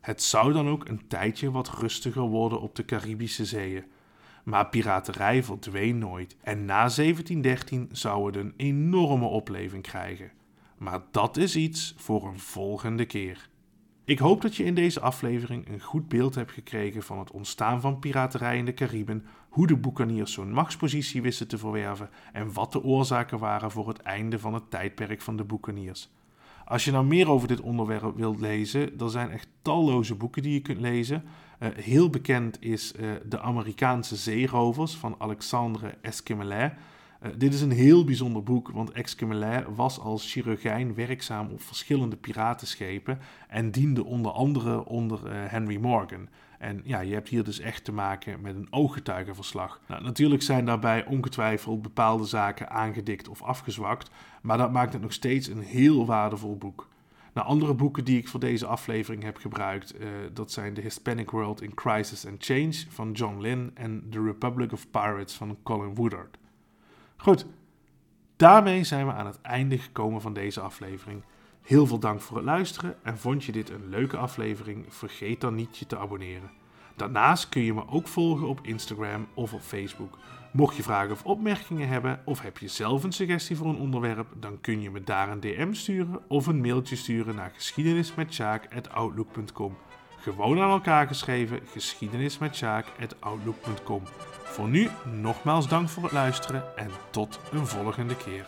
[0.00, 3.84] Het zou dan ook een tijdje wat rustiger worden op de Caribische zeeën.
[4.44, 10.30] Maar piraterij verdween nooit en na 1713 zou het een enorme opleving krijgen.
[10.78, 13.48] Maar dat is iets voor een volgende keer.
[14.06, 17.80] Ik hoop dat je in deze aflevering een goed beeld hebt gekregen van het ontstaan
[17.80, 22.72] van piraterij in de Cariben, hoe de boekaniers zo'n machtspositie wisten te verwerven en wat
[22.72, 26.10] de oorzaken waren voor het einde van het tijdperk van de boekaniers.
[26.64, 30.52] Als je nou meer over dit onderwerp wilt lezen, er zijn echt talloze boeken die
[30.52, 31.24] je kunt lezen.
[31.60, 36.72] Uh, heel bekend is uh, De Amerikaanse Zeerovers van Alexandre Esquemelet.
[37.24, 42.16] Uh, dit is een heel bijzonder boek, want Esquemelet was als chirurgijn werkzaam op verschillende
[42.16, 43.18] piratenschepen
[43.48, 45.20] en diende onder andere onder
[45.50, 46.28] Henry Morgan.
[46.58, 49.80] En ja, je hebt hier dus echt te maken met een ooggetuigenverslag.
[49.86, 54.10] Nou, natuurlijk zijn daarbij ongetwijfeld bepaalde zaken aangedikt of afgezwakt,
[54.42, 56.88] maar dat maakt het nog steeds een heel waardevol boek.
[57.34, 61.30] Nou, andere boeken die ik voor deze aflevering heb gebruikt, uh, dat zijn The Hispanic
[61.30, 65.94] World in Crisis and Change van John Lynn en The Republic of Pirates van Colin
[65.94, 66.38] Woodard.
[67.24, 67.46] Goed,
[68.36, 71.22] daarmee zijn we aan het einde gekomen van deze aflevering.
[71.62, 74.84] Heel veel dank voor het luisteren en vond je dit een leuke aflevering?
[74.88, 76.50] Vergeet dan niet je te abonneren.
[76.96, 80.18] Daarnaast kun je me ook volgen op Instagram of op Facebook.
[80.52, 84.26] Mocht je vragen of opmerkingen hebben of heb je zelf een suggestie voor een onderwerp,
[84.40, 89.76] dan kun je me daar een DM sturen of een mailtje sturen naar geschiedenismetsjaak.outlook.com.
[90.16, 94.02] Gewoon aan elkaar geschreven geschiedenismetsjaak.outlook.com.
[94.54, 94.88] Voor nu
[95.20, 98.44] nogmaals dank voor het luisteren en tot een volgende keer.